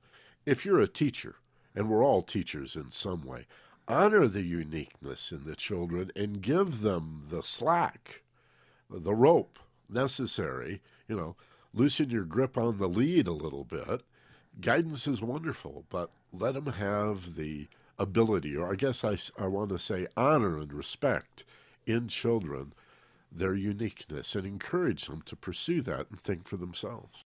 [0.44, 1.36] If you're a teacher,
[1.76, 3.46] and we're all teachers in some way,
[3.86, 8.22] honor the uniqueness in the children and give them the slack,
[8.90, 11.36] the rope necessary, you know,
[11.72, 14.02] loosen your grip on the lead a little bit.
[14.60, 19.70] Guidance is wonderful, but let them have the ability, or I guess I, I want
[19.70, 21.44] to say honor and respect
[21.86, 22.72] in children
[23.30, 27.22] their uniqueness and encourage them to pursue that and think for themselves.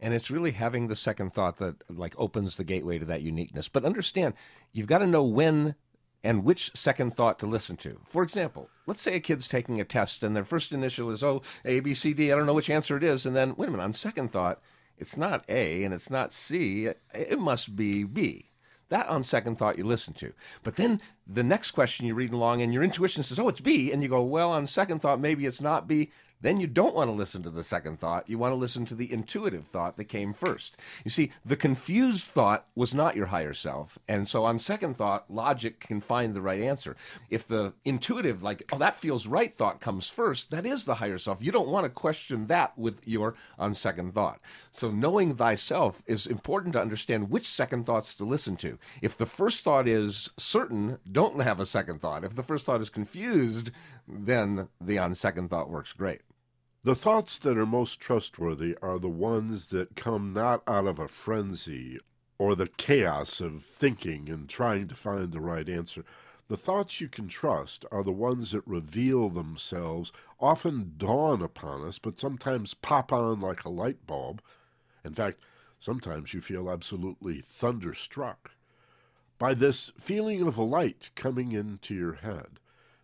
[0.00, 3.68] And it's really having the second thought that like opens the gateway to that uniqueness.
[3.68, 4.34] But understand,
[4.72, 5.76] you've got to know when
[6.24, 8.00] and which second thought to listen to.
[8.06, 11.42] For example, let's say a kid's taking a test and their first initial is, oh,
[11.66, 13.26] A, B, C, D, I don't know which answer it is.
[13.26, 14.60] And then, wait a minute, on second thought,
[14.96, 18.50] it's not A and it's not C, it must be B.
[18.88, 20.32] That on second thought you listen to.
[20.62, 23.92] But then the next question you read along and your intuition says, oh, it's B.
[23.92, 26.10] And you go, well, on second thought, maybe it's not B
[26.40, 28.28] then you don't want to listen to the second thought.
[28.28, 30.76] You want to listen to the intuitive thought that came first.
[31.04, 33.98] You see, the confused thought was not your higher self.
[34.06, 36.96] And so on second thought, logic can find the right answer.
[37.30, 41.18] If the intuitive, like, oh, that feels right thought comes first, that is the higher
[41.18, 41.42] self.
[41.42, 44.40] You don't want to question that with your on second thought.
[44.72, 48.78] So knowing thyself is important to understand which second thoughts to listen to.
[49.00, 52.24] If the first thought is certain, don't have a second thought.
[52.24, 53.70] If the first thought is confused,
[54.06, 56.22] then the on second thought works great.
[56.82, 61.08] The thoughts that are most trustworthy are the ones that come not out of a
[61.08, 61.98] frenzy
[62.38, 66.04] or the chaos of thinking and trying to find the right answer.
[66.48, 71.98] The thoughts you can trust are the ones that reveal themselves, often dawn upon us,
[71.98, 74.42] but sometimes pop on like a light bulb.
[75.04, 75.38] In fact,
[75.80, 78.50] sometimes you feel absolutely thunderstruck
[79.38, 82.60] by this feeling of a light coming into your head.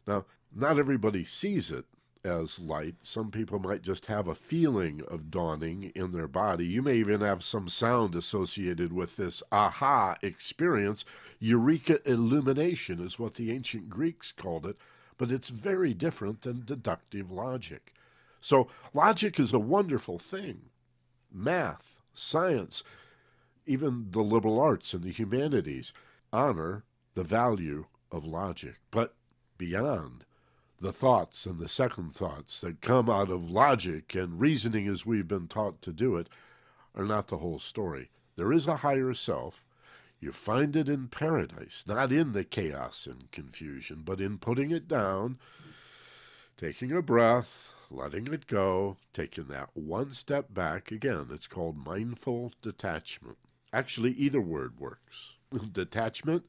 [0.06, 1.86] Now, not everybody sees it,
[2.24, 2.96] as light.
[3.02, 6.66] Some people might just have a feeling of dawning in their body.
[6.66, 11.04] You may even have some sound associated with this aha experience.
[11.38, 14.76] Eureka illumination is what the ancient Greeks called it,
[15.16, 17.94] but it's very different than deductive logic.
[18.40, 20.70] So, logic is a wonderful thing.
[21.32, 22.82] Math, science,
[23.66, 25.92] even the liberal arts and the humanities
[26.32, 26.84] honor
[27.14, 28.76] the value of logic.
[28.90, 29.14] But
[29.58, 30.24] beyond,
[30.80, 35.28] the thoughts and the second thoughts that come out of logic and reasoning as we've
[35.28, 36.28] been taught to do it
[36.94, 38.10] are not the whole story.
[38.36, 39.64] There is a higher self.
[40.20, 44.88] You find it in paradise, not in the chaos and confusion, but in putting it
[44.88, 45.38] down,
[46.56, 50.90] taking a breath, letting it go, taking that one step back.
[50.90, 53.38] Again, it's called mindful detachment.
[53.72, 55.34] Actually, either word works
[55.72, 56.44] detachment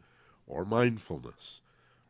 [0.47, 1.61] or mindfulness.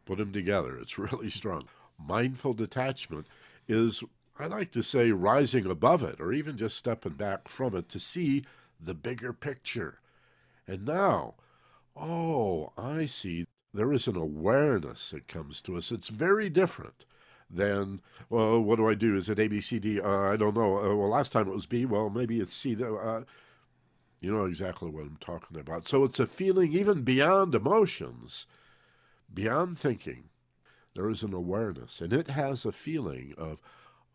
[0.06, 1.68] Put them together, it's really strong.
[2.08, 3.28] Mindful detachment
[3.68, 4.04] is,
[4.38, 8.00] I like to say, rising above it or even just stepping back from it to
[8.00, 8.44] see
[8.80, 10.00] the bigger picture.
[10.68, 11.36] And now,
[11.96, 13.46] oh, I see.
[13.74, 15.92] There is an awareness that comes to us.
[15.92, 17.06] It's very different
[17.50, 19.16] than, well, what do I do?
[19.16, 20.00] Is it A, B, C, D?
[20.02, 20.78] Uh, I don't know.
[20.78, 21.86] Uh, well, last time it was B.
[21.86, 22.76] Well, maybe it's C.
[22.82, 23.22] Uh,
[24.20, 25.88] you know exactly what I'm talking about.
[25.88, 28.46] So it's a feeling even beyond emotions,
[29.34, 30.31] beyond thinking.
[30.94, 33.60] There is an awareness, and it has a feeling of,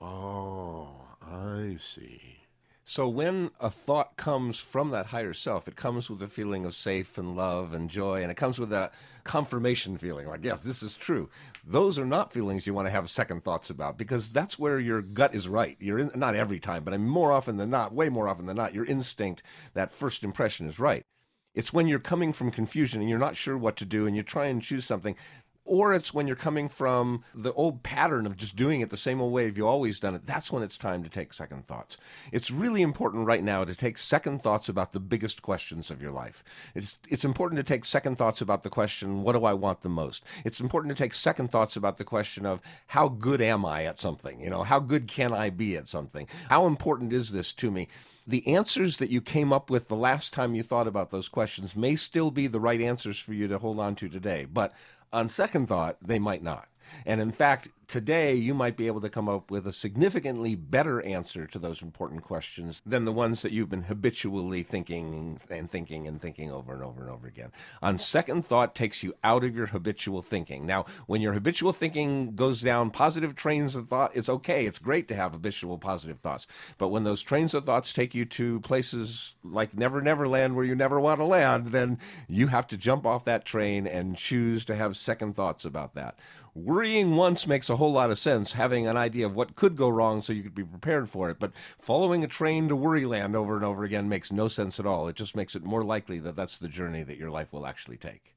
[0.00, 0.88] oh,
[1.22, 2.46] I see.
[2.88, 6.72] So when a thought comes from that higher self, it comes with a feeling of
[6.72, 8.92] safe and love and joy, and it comes with that
[9.24, 11.28] confirmation feeling, like, yes, this is true.
[11.66, 15.02] Those are not feelings you want to have second thoughts about because that's where your
[15.02, 15.76] gut is right.
[15.80, 18.74] You're in, not every time, but more often than not, way more often than not,
[18.74, 19.42] your instinct,
[19.74, 21.02] that first impression is right.
[21.56, 24.22] It's when you're coming from confusion and you're not sure what to do and you
[24.22, 25.16] try and choose something
[25.66, 29.20] or it's when you're coming from the old pattern of just doing it the same
[29.20, 30.24] old way you've always done it.
[30.24, 31.98] That's when it's time to take second thoughts.
[32.32, 36.12] It's really important right now to take second thoughts about the biggest questions of your
[36.12, 36.44] life.
[36.74, 39.88] It's it's important to take second thoughts about the question, what do I want the
[39.88, 40.24] most?
[40.44, 43.98] It's important to take second thoughts about the question of how good am I at
[43.98, 44.40] something?
[44.40, 46.28] You know, how good can I be at something?
[46.48, 47.88] How important is this to me?
[48.26, 51.76] the answers that you came up with the last time you thought about those questions
[51.76, 54.44] may still be the right answers for you to hold on to today.
[54.44, 54.72] But
[55.12, 56.68] on second thought, they might not.
[57.04, 61.00] And in fact, today you might be able to come up with a significantly better
[61.02, 66.06] answer to those important questions than the ones that you've been habitually thinking and thinking
[66.06, 67.52] and thinking over and over and over again.
[67.82, 70.66] On second thought takes you out of your habitual thinking.
[70.66, 74.66] Now, when your habitual thinking goes down positive trains of thought, it's okay.
[74.66, 76.46] It's great to have habitual positive thoughts.
[76.78, 80.64] But when those trains of thoughts take you to places like Never Never Land where
[80.64, 84.64] you never want to land, then you have to jump off that train and choose
[84.64, 86.18] to have second thoughts about that.
[86.56, 89.90] Worrying once makes a whole lot of sense, having an idea of what could go
[89.90, 91.38] wrong so you could be prepared for it.
[91.38, 95.06] But following a train to Worryland over and over again makes no sense at all.
[95.06, 97.98] It just makes it more likely that that's the journey that your life will actually
[97.98, 98.34] take.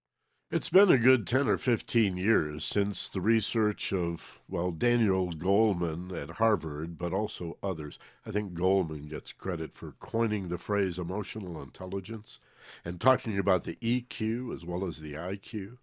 [0.52, 6.12] It's been a good 10 or 15 years since the research of, well, Daniel Goleman
[6.12, 8.00] at Harvard, but also others.
[8.26, 12.42] I think Goleman gets credit for coining the phrase emotional intelligence
[12.84, 15.78] and talking about the EQ as well as the IQ.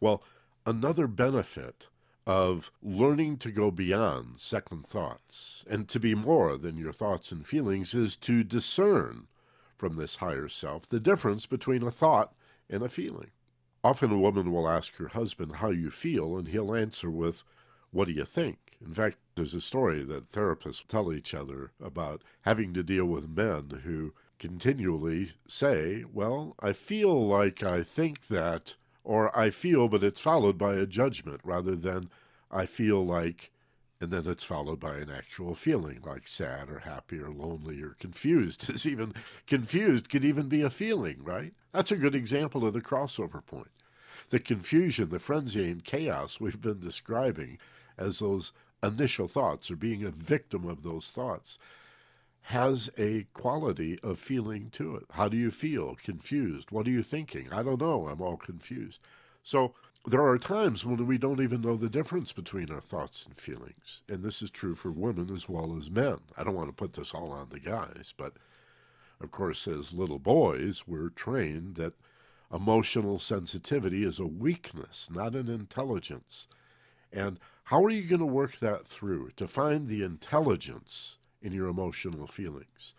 [0.00, 0.22] Well,
[0.66, 1.86] another benefit
[2.26, 7.46] of learning to go beyond second thoughts and to be more than your thoughts and
[7.46, 9.28] feelings is to discern
[9.76, 12.34] from this higher self the difference between a thought
[12.68, 13.30] and a feeling.
[13.84, 17.44] Often a woman will ask her husband how you feel, and he'll answer with,
[17.92, 18.76] What do you think?
[18.84, 23.36] In fact, there's a story that therapists tell each other about having to deal with
[23.36, 28.74] men who continually say, Well, I feel like I think that
[29.06, 32.10] or I feel, but it's followed by a judgment rather than
[32.50, 33.52] I feel like,
[34.00, 37.94] and then it's followed by an actual feeling like sad or happy or lonely or
[38.00, 38.68] confused.
[38.74, 39.14] Is even
[39.46, 41.54] confused could even be a feeling, right?
[41.72, 43.70] That's a good example of the crossover point.
[44.30, 47.58] The confusion, the frenzy and chaos we've been describing
[47.96, 51.60] as those initial thoughts or being a victim of those thoughts
[52.50, 55.04] has a quality of feeling to it.
[55.10, 55.96] How do you feel?
[55.96, 56.70] Confused.
[56.70, 57.48] What are you thinking?
[57.52, 58.06] I don't know.
[58.06, 59.00] I'm all confused.
[59.42, 59.74] So
[60.06, 64.02] there are times when we don't even know the difference between our thoughts and feelings.
[64.08, 66.18] And this is true for women as well as men.
[66.36, 68.34] I don't want to put this all on the guys, but
[69.20, 71.94] of course, as little boys, we're trained that
[72.52, 76.46] emotional sensitivity is a weakness, not an intelligence.
[77.12, 81.68] And how are you going to work that through to find the intelligence in your
[81.68, 82.92] emotional feelings.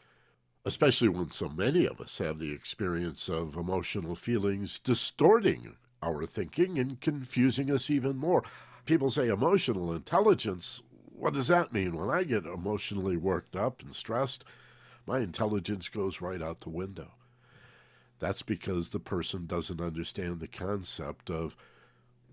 [0.64, 6.80] Especially when so many of us have the experience of emotional feelings distorting our thinking
[6.80, 8.44] and confusing us even more.
[8.86, 10.82] People say emotional intelligence.
[11.14, 11.98] What does that mean?
[11.98, 14.46] When I get emotionally worked up and stressed,
[15.06, 17.12] my intelligence goes right out the window.
[18.20, 21.56] That's because the person doesn't understand the concept of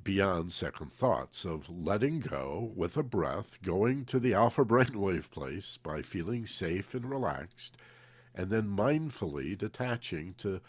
[0.05, 5.79] beyond second thoughts of letting go with a breath, going to the alpha brainwave place
[5.83, 7.77] by feeling safe and relaxed,
[8.35, 10.61] and then mindfully detaching to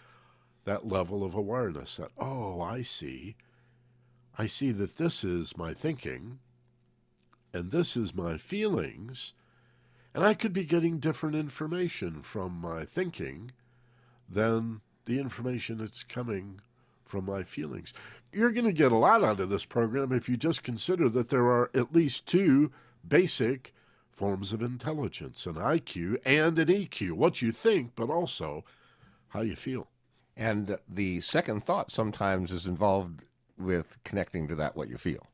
[0.64, 3.36] that level of awareness that, oh, I see.
[4.38, 6.40] I see that this is my thinking.
[7.56, 9.34] and this is my feelings,
[10.14, 13.52] and I could be getting different information from my thinking
[14.28, 16.60] than the information that's coming
[17.06, 17.94] from my feelings.
[18.32, 21.30] You're going to get a lot out of this program if you just consider that
[21.30, 22.72] there are at least two
[23.08, 23.74] basic
[24.12, 27.14] forms of intelligence an IQ and an EQ.
[27.14, 28.64] What you think, but also
[29.30, 29.88] how you feel.
[30.36, 33.26] And the second thought sometimes is involved
[33.58, 35.28] with connecting to that what you feel.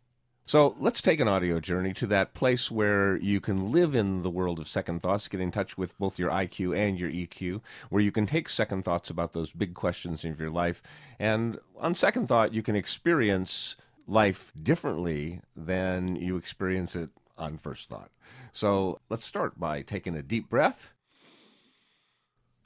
[0.51, 4.29] So let's take an audio journey to that place where you can live in the
[4.29, 8.01] world of second thoughts, get in touch with both your IQ and your EQ, where
[8.01, 10.83] you can take second thoughts about those big questions of your life.
[11.17, 13.77] And on second thought, you can experience
[14.07, 18.11] life differently than you experience it on first thought.
[18.51, 20.91] So let's start by taking a deep breath,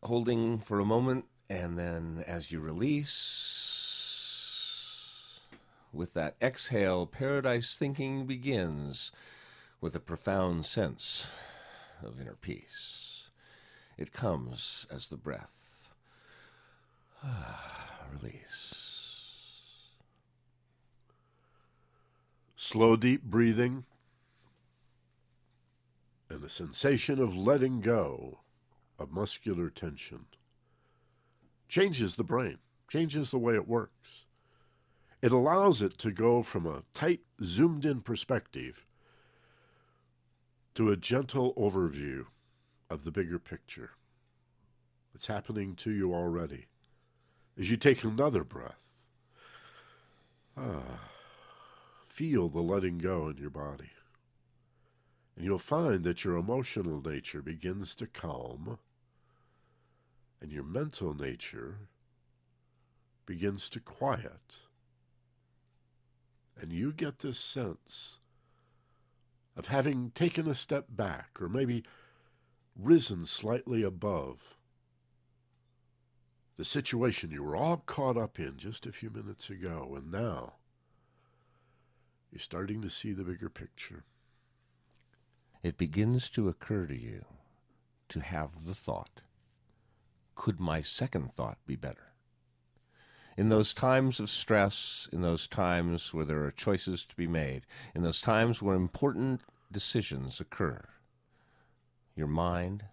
[0.01, 3.74] holding for a moment, and then as you release,
[5.95, 9.11] with that exhale, paradise thinking begins
[9.81, 11.31] with a profound sense
[12.03, 13.29] of inner peace.
[13.97, 15.89] It comes as the breath.
[17.23, 19.91] Ah, release.
[22.55, 23.85] Slow, deep breathing
[26.29, 28.39] and a sensation of letting go
[28.97, 30.25] of muscular tension
[31.67, 32.57] changes the brain,
[32.89, 34.24] changes the way it works.
[35.25, 38.85] It allows it to go from a tight, zoomed in perspective
[40.75, 42.27] to a gentle overview
[42.91, 43.93] of the bigger picture.
[45.15, 46.67] It's happening to you already.
[47.57, 49.01] As you take another breath,
[50.55, 51.09] ah,
[52.07, 53.93] feel the letting go in your body.
[55.35, 58.77] And you'll find that your emotional nature begins to calm
[60.39, 61.89] and your mental nature
[63.25, 64.57] begins to quiet.
[66.59, 68.19] And you get this sense
[69.55, 71.83] of having taken a step back or maybe
[72.77, 74.55] risen slightly above
[76.57, 80.53] the situation you were all caught up in just a few minutes ago, and now
[82.31, 84.05] you're starting to see the bigger picture.
[85.61, 87.25] It begins to occur to you
[88.07, 89.21] to have the thought
[90.35, 92.14] could my second thought be better?
[93.37, 97.65] In those times of stress, in those times where there are choices to be made,
[97.93, 100.87] in those times where important decisions occur,
[102.15, 102.85] your mind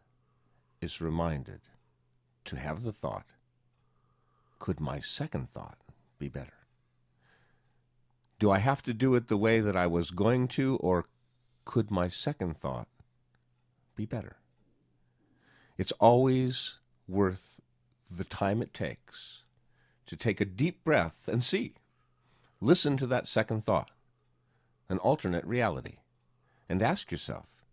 [0.80, 1.60] is reminded
[2.44, 3.26] to have the thought
[4.62, 5.78] could my second thought
[6.20, 6.68] be better?
[8.38, 11.04] Do I have to do it the way that I was going to, or
[11.64, 12.86] could my second thought
[13.96, 14.36] be better?
[15.76, 16.78] It's always
[17.08, 17.60] worth
[18.08, 19.41] the time it takes
[20.06, 21.74] to take a deep breath and see.
[22.60, 23.90] Listen to that second thought,
[24.88, 25.96] an alternate reality,
[26.68, 27.64] and ask yourself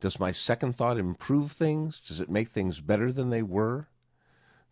[0.00, 2.00] Does my second thought improve things?
[2.00, 3.88] Does it make things better than they were?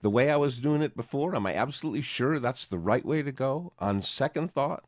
[0.03, 3.23] The way I was doing it before, am I absolutely sure that's the right way
[3.23, 3.73] to go?
[3.79, 4.85] On second thought,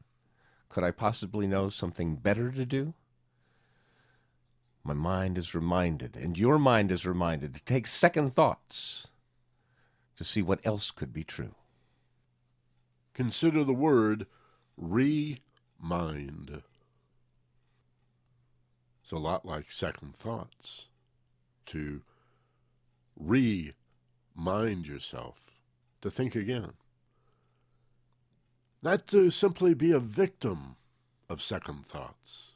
[0.69, 2.95] could I possibly know something better to do?
[4.85, 9.09] My mind is reminded, and your mind is reminded to take second thoughts
[10.17, 11.55] to see what else could be true
[13.19, 14.27] consider the word
[14.77, 16.63] remind.
[19.03, 20.87] It's a lot like second thoughts.
[21.67, 22.03] To
[23.17, 25.51] remind yourself
[26.01, 26.75] to think again.
[28.85, 30.77] Not to simply be a victim
[31.29, 32.53] of second thoughts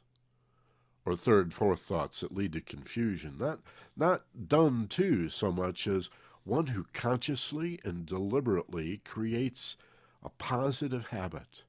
[1.05, 3.35] or third, fourth thoughts that lead to confusion.
[3.37, 3.59] Not,
[3.97, 6.09] not done to so much as
[6.45, 9.75] one who consciously and deliberately creates
[10.23, 11.63] a positive habit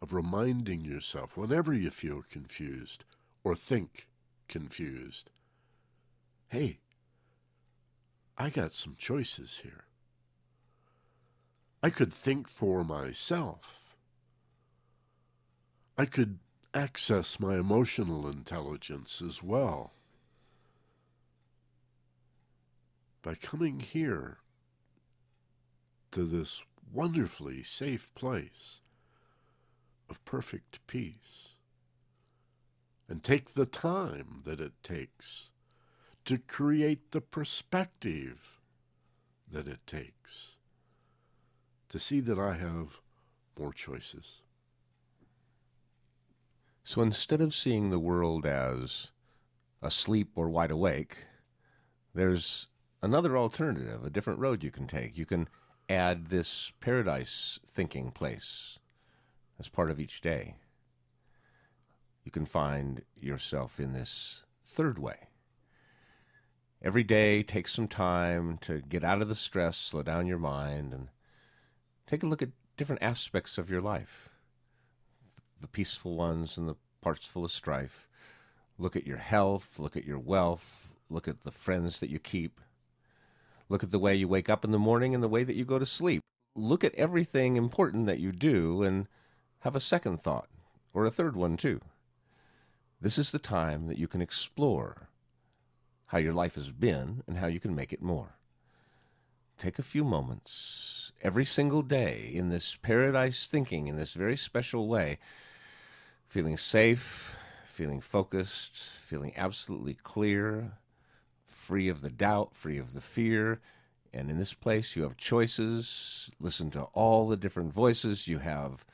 [0.00, 3.04] of reminding yourself whenever you feel confused
[3.42, 4.08] or think
[4.48, 5.30] confused
[6.52, 6.80] hey,
[8.36, 9.84] I got some choices here.
[11.82, 13.94] I could think for myself.
[15.96, 16.40] I could
[16.74, 19.92] access my emotional intelligence as well.
[23.22, 24.41] By coming here
[26.12, 28.80] to this wonderfully safe place
[30.08, 31.56] of perfect peace
[33.08, 35.50] and take the time that it takes
[36.24, 38.60] to create the perspective
[39.50, 40.52] that it takes
[41.88, 43.00] to see that I have
[43.58, 44.40] more choices.
[46.84, 49.10] So instead of seeing the world as
[49.82, 51.26] asleep or wide awake,
[52.14, 52.68] there's
[53.02, 55.18] another alternative, a different road you can take.
[55.18, 55.48] You can
[55.92, 58.78] add this paradise thinking place
[59.58, 60.56] as part of each day.
[62.24, 65.28] you can find yourself in this third way.
[66.80, 70.92] Every day, take some time to get out of the stress, slow down your mind,
[70.92, 71.08] and
[72.06, 74.28] take a look at different aspects of your life
[75.62, 78.08] the peaceful ones and the parts full of strife.
[78.78, 82.60] Look at your health, look at your wealth, look at the friends that you keep.
[83.72, 85.64] Look at the way you wake up in the morning and the way that you
[85.64, 86.20] go to sleep.
[86.54, 89.08] Look at everything important that you do and
[89.60, 90.50] have a second thought,
[90.92, 91.80] or a third one too.
[93.00, 95.08] This is the time that you can explore
[96.08, 98.36] how your life has been and how you can make it more.
[99.56, 104.86] Take a few moments every single day in this paradise thinking in this very special
[104.86, 105.18] way,
[106.28, 110.72] feeling safe, feeling focused, feeling absolutely clear,
[111.62, 113.60] free of the doubt, free of the fear.
[114.12, 116.30] And in this place, you have choices.
[116.40, 118.26] Listen to all the different voices.
[118.26, 118.84] You have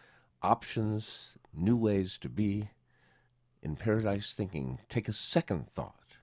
[0.42, 2.68] options, new ways to be.
[3.62, 6.18] In paradise thinking, take a second thought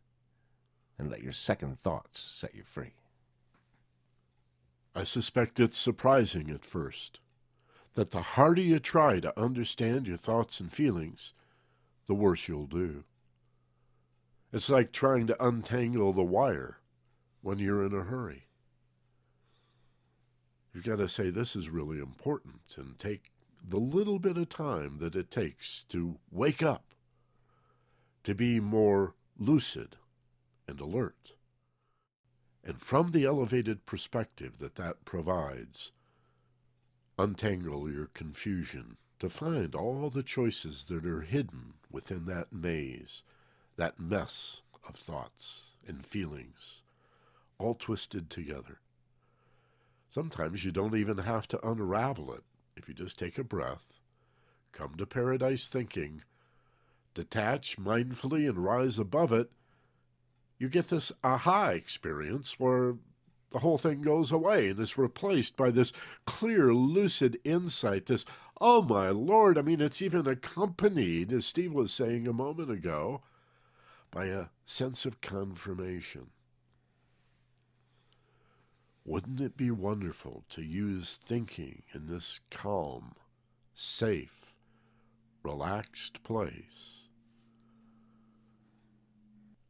[0.97, 2.93] and let your second thoughts set you free.
[4.95, 7.19] I suspect it's surprising at first
[7.95, 11.33] that the harder you try to understand your thoughts and feelings,
[12.07, 13.03] the worse you'll do.
[14.55, 16.77] It's like trying to untangle the wire
[17.41, 18.47] when you're in a hurry.
[20.73, 24.99] You've got to say, This is really important, and take the little bit of time
[24.99, 26.85] that it takes to wake up,
[28.23, 29.97] to be more lucid
[30.69, 31.33] and alert.
[32.63, 35.91] And from the elevated perspective that that provides,
[37.19, 43.21] untangle your confusion to find all the choices that are hidden within that maze,
[43.77, 46.81] that mess of thoughts and feelings,
[47.57, 48.79] all twisted together.
[50.09, 52.43] Sometimes you don't even have to unravel it
[52.75, 53.99] if you just take a breath,
[54.71, 56.23] come to paradise thinking,
[57.13, 59.51] detach mindfully and rise above it.
[60.57, 62.95] You get this aha experience where
[63.51, 65.93] the whole thing goes away and is replaced by this
[66.25, 68.25] clear, lucid insight, this,
[68.59, 73.21] oh my lord, I mean, it's even accompanied, as Steve was saying a moment ago,
[74.15, 76.27] by a sense of confirmation.
[79.03, 83.15] Wouldn't it be wonderful to use thinking in this calm,
[83.73, 84.53] safe,
[85.43, 87.01] relaxed place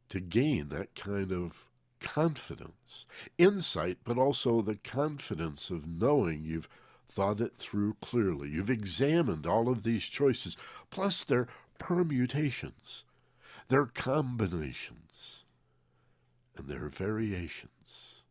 [0.08, 1.66] to gain that kind of
[1.98, 3.04] confidence,
[3.36, 6.68] insight, but also the confidence of knowing you've
[7.10, 8.50] thought it through clearly.
[8.50, 10.56] You've examined all of these choices,
[10.90, 13.04] plus their permutations,
[13.68, 15.44] their combinations,
[16.56, 18.22] and their variations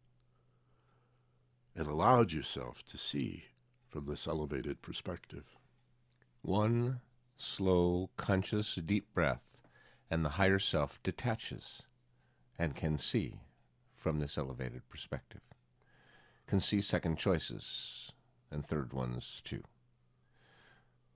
[1.75, 3.45] and allowed yourself to see
[3.89, 5.57] from this elevated perspective.
[6.41, 7.01] One
[7.35, 9.43] slow, conscious, deep breath,
[10.09, 11.81] and the higher self detaches
[12.57, 13.41] and can see
[13.93, 15.41] from this elevated perspective.
[16.47, 18.11] Can see second choices
[18.51, 19.63] and third ones too.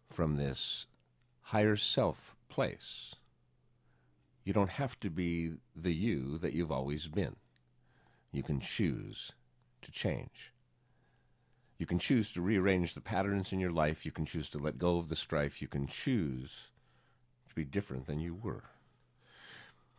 [0.08, 0.88] From this
[1.44, 3.16] higher self place,
[4.44, 7.36] you don't have to be the you that you've always been.
[8.32, 9.34] You can choose
[9.82, 10.54] to change.
[11.78, 14.06] You can choose to rearrange the patterns in your life.
[14.06, 15.62] You can choose to let go of the strife.
[15.62, 16.72] You can choose
[17.48, 18.66] to be different than you were.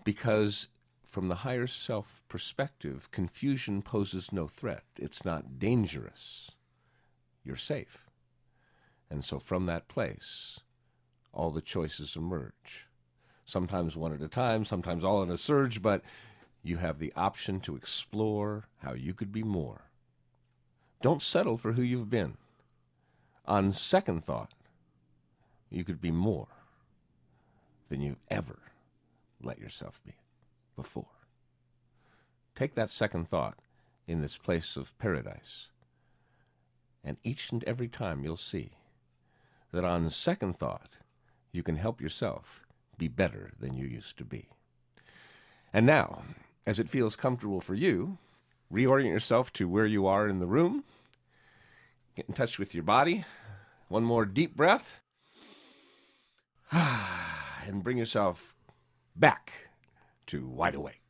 [0.05, 0.69] Because
[1.07, 4.85] from the higher self perspective, confusion poses no threat.
[4.97, 6.53] It's not dangerous.
[7.45, 8.07] You're safe.
[9.11, 10.61] And so from that place,
[11.33, 12.90] all the choices emerge.
[13.51, 16.03] Sometimes one at a time, sometimes all in a surge, but
[16.63, 19.91] you have the option to explore how you could be more.
[21.03, 22.37] Don't settle for who you've been.
[23.47, 24.53] On second thought,
[25.69, 26.47] you could be more
[27.89, 28.61] than you've ever
[29.43, 30.15] let yourself be
[30.77, 31.27] before.
[32.55, 33.59] Take that second thought
[34.07, 35.71] in this place of paradise,
[37.03, 38.71] and each and every time you'll see
[39.73, 40.99] that on second thought,
[41.51, 42.65] you can help yourself
[43.01, 44.47] be better than you used to be.
[45.73, 46.23] And now,
[46.67, 48.19] as it feels comfortable for you,
[48.71, 50.85] reorient yourself to where you are in the room.
[52.15, 53.25] Get in touch with your body.
[53.89, 55.01] One more deep breath.
[57.67, 58.55] And bring yourself
[59.15, 59.69] back
[60.27, 61.03] to wide awake.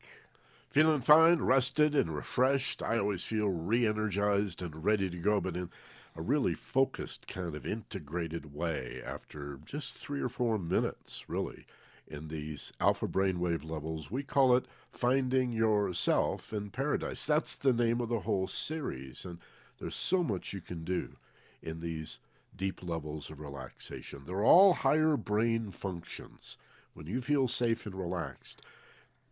[0.68, 2.82] Feeling fine, rested, and refreshed.
[2.82, 5.70] I always feel re energized and ready to go, but in
[6.16, 11.66] a really focused, kind of integrated way after just three or four minutes, really
[12.06, 14.10] in these alpha brainwave levels.
[14.10, 17.24] We call it Finding Yourself in Paradise.
[17.24, 19.24] That's the name of the whole series.
[19.24, 19.38] And
[19.78, 21.16] there's so much you can do
[21.62, 22.18] in these
[22.56, 24.24] deep levels of relaxation.
[24.26, 26.56] They're all higher brain functions.
[26.92, 28.62] when you feel safe and relaxed.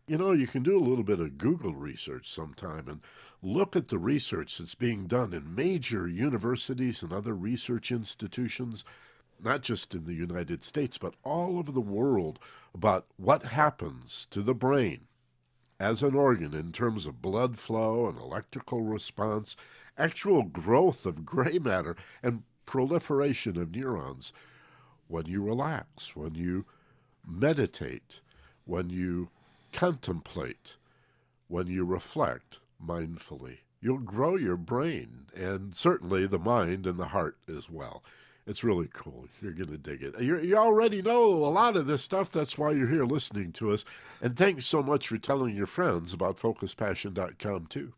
[0.07, 3.01] You know, you can do a little bit of Google research sometime and
[3.43, 8.85] look at the research that's being done in major universities and other research institutions,
[9.43, 12.39] not just in the United States, but all over the world,
[12.75, 15.07] about what happens to the brain
[15.81, 19.57] as an organ in terms of blood flow and electrical response,
[19.97, 24.33] actual growth of gray matter, and proliferation of neurons.
[25.07, 26.67] When you relax, when you
[27.27, 28.21] meditate,
[28.65, 29.31] when you
[29.73, 30.77] contemplate,
[31.47, 33.59] when you reflect mindfully.
[33.81, 38.03] You'll grow your brain and certainly the mind and the heart as well.
[38.47, 39.29] It's really cool.
[39.43, 40.19] You're going to dig it.
[40.21, 42.33] You're, you already know a lot of this stuff.
[42.33, 43.85] That's why you're here listening to us.
[44.23, 47.93] And thanks so much for telling your friends about FocusPassion.com, too.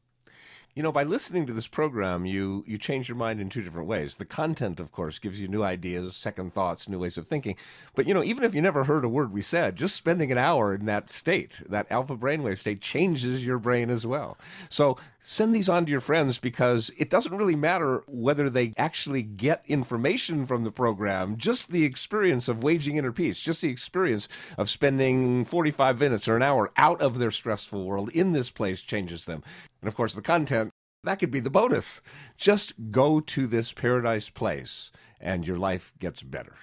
[0.73, 3.89] You know, by listening to this program, you you change your mind in two different
[3.89, 4.15] ways.
[4.15, 7.57] The content, of course, gives you new ideas, second thoughts, new ways of thinking.
[7.97, 10.39] But you know, even if you never heard a word we said, just spending an
[10.39, 14.39] hour in that state, that alpha brainwave state, changes your brain as well.
[14.69, 19.23] So send these on to your friends because it doesn't really matter whether they actually
[19.23, 21.37] get information from the program.
[21.37, 26.37] Just the experience of waging inner peace, just the experience of spending 45 minutes or
[26.37, 29.43] an hour out of their stressful world in this place changes them.
[29.81, 30.71] And of course, the content,
[31.05, 32.01] that could be the bonus.
[32.37, 36.57] Just go to this paradise place and your life gets better.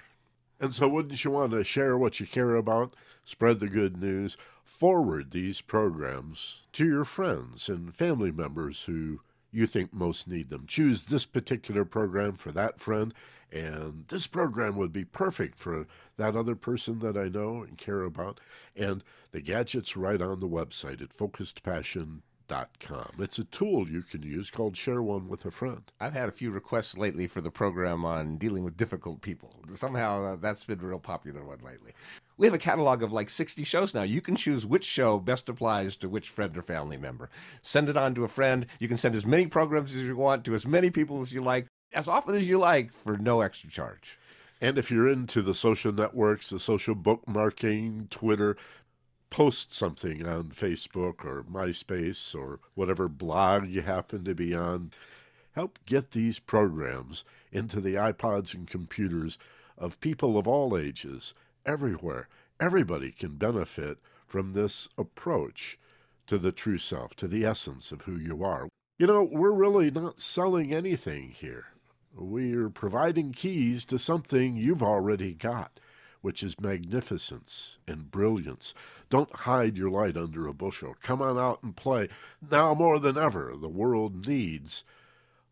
[0.60, 2.94] And so, wouldn't you want to share what you care about?
[3.24, 4.36] Spread the good news.
[4.64, 10.66] Forward these programs to your friends and family members who you think most need them.
[10.66, 13.14] Choose this particular program for that friend,
[13.50, 18.02] and this program would be perfect for that other person that I know and care
[18.02, 18.40] about.
[18.76, 23.04] And the gadget's right on the website at focusedpassion.com Com.
[23.18, 25.82] It's a tool you can use called Share One with a Friend.
[26.00, 29.54] I've had a few requests lately for the program on dealing with difficult people.
[29.74, 31.92] Somehow uh, that's been a real popular one lately.
[32.38, 34.02] We have a catalog of like 60 shows now.
[34.02, 37.28] You can choose which show best applies to which friend or family member.
[37.60, 38.64] Send it on to a friend.
[38.78, 41.42] You can send as many programs as you want to as many people as you
[41.42, 44.18] like, as often as you like, for no extra charge.
[44.60, 48.56] And if you're into the social networks, the social bookmarking, Twitter,
[49.30, 54.92] post something on Facebook or MySpace or whatever blog you happen to be on.
[55.52, 59.38] Help get these programs into the iPods and computers
[59.76, 61.34] of people of all ages,
[61.66, 62.28] everywhere.
[62.60, 65.78] Everybody can benefit from this approach
[66.26, 68.68] to the true self, to the essence of who you are.
[68.98, 71.66] You know, we're really not selling anything here.
[72.14, 75.78] We're providing keys to something you've already got
[76.20, 78.74] which is magnificence and brilliance.
[79.10, 80.96] Don't hide your light under a bushel.
[81.02, 82.08] Come on out and play.
[82.50, 84.84] Now more than ever, the world needs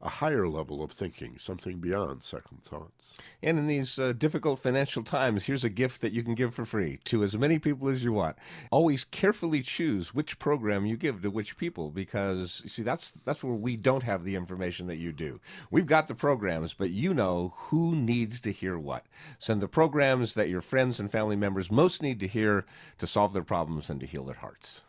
[0.03, 3.19] a higher level of thinking, something beyond second thoughts.
[3.43, 6.65] And in these uh, difficult financial times, here's a gift that you can give for
[6.65, 8.37] free to as many people as you want.
[8.71, 13.43] Always carefully choose which program you give to which people because you see that's that's
[13.43, 15.41] where we don't have the information that you do.
[15.71, 19.07] We've got the programs, but you know who needs to hear what.
[19.39, 22.67] Send the programs that your friends and family members most need to hear
[22.99, 24.83] to solve their problems and to heal their hearts.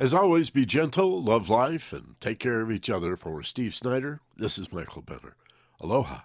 [0.00, 3.16] As always, be gentle, love life, and take care of each other.
[3.16, 5.34] For Steve Snyder, this is Michael Benner.
[5.80, 6.20] Aloha.